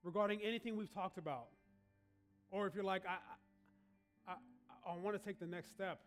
regarding 0.08 0.40
anything 0.42 0.78
we've 0.78 0.94
talked 0.94 1.18
about. 1.18 1.48
Or 2.50 2.66
if 2.66 2.74
you're 2.74 2.84
like, 2.84 3.04
I, 3.06 3.18
I, 4.26 4.36
I, 4.88 4.94
I 4.94 4.98
want 4.98 5.20
to 5.20 5.24
take 5.24 5.38
the 5.38 5.46
next 5.46 5.70
step 5.70 6.00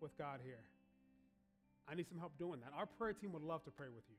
with 0.00 0.16
God 0.16 0.40
here. 0.42 0.64
I 1.86 1.94
need 1.94 2.08
some 2.08 2.18
help 2.18 2.38
doing 2.38 2.60
that. 2.60 2.72
Our 2.74 2.86
prayer 2.86 3.12
team 3.12 3.32
would 3.34 3.42
love 3.42 3.62
to 3.64 3.70
pray 3.70 3.88
with 3.94 4.04
you. 4.08 4.16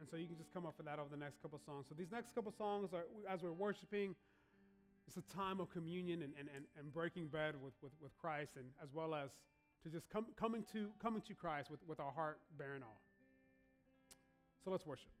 And 0.00 0.08
so 0.10 0.16
you 0.16 0.26
can 0.26 0.36
just 0.36 0.52
come 0.52 0.66
up 0.66 0.76
for 0.76 0.82
that 0.82 0.98
over 0.98 1.08
the 1.08 1.16
next 1.16 1.40
couple 1.40 1.60
songs. 1.64 1.86
So 1.88 1.94
these 1.96 2.10
next 2.10 2.34
couple 2.34 2.52
songs 2.52 2.90
are 2.92 3.06
as 3.32 3.42
we're 3.42 3.52
worshiping, 3.52 4.16
it's 5.06 5.16
a 5.16 5.36
time 5.36 5.60
of 5.60 5.70
communion 5.70 6.22
and, 6.22 6.32
and, 6.38 6.48
and, 6.54 6.64
and 6.76 6.92
breaking 6.92 7.28
bread 7.28 7.54
with, 7.62 7.72
with, 7.82 7.92
with 8.02 8.18
Christ 8.18 8.52
and 8.56 8.66
as 8.82 8.88
well 8.92 9.14
as 9.14 9.30
to 9.84 9.88
just 9.88 10.10
come, 10.10 10.26
coming 10.38 10.64
to 10.72 10.88
coming 11.00 11.22
to 11.22 11.34
Christ 11.34 11.70
with, 11.70 11.80
with 11.86 12.00
our 12.00 12.10
heart 12.10 12.40
bearing 12.58 12.82
all. 12.82 13.00
So 14.64 14.72
let's 14.72 14.84
worship. 14.84 15.15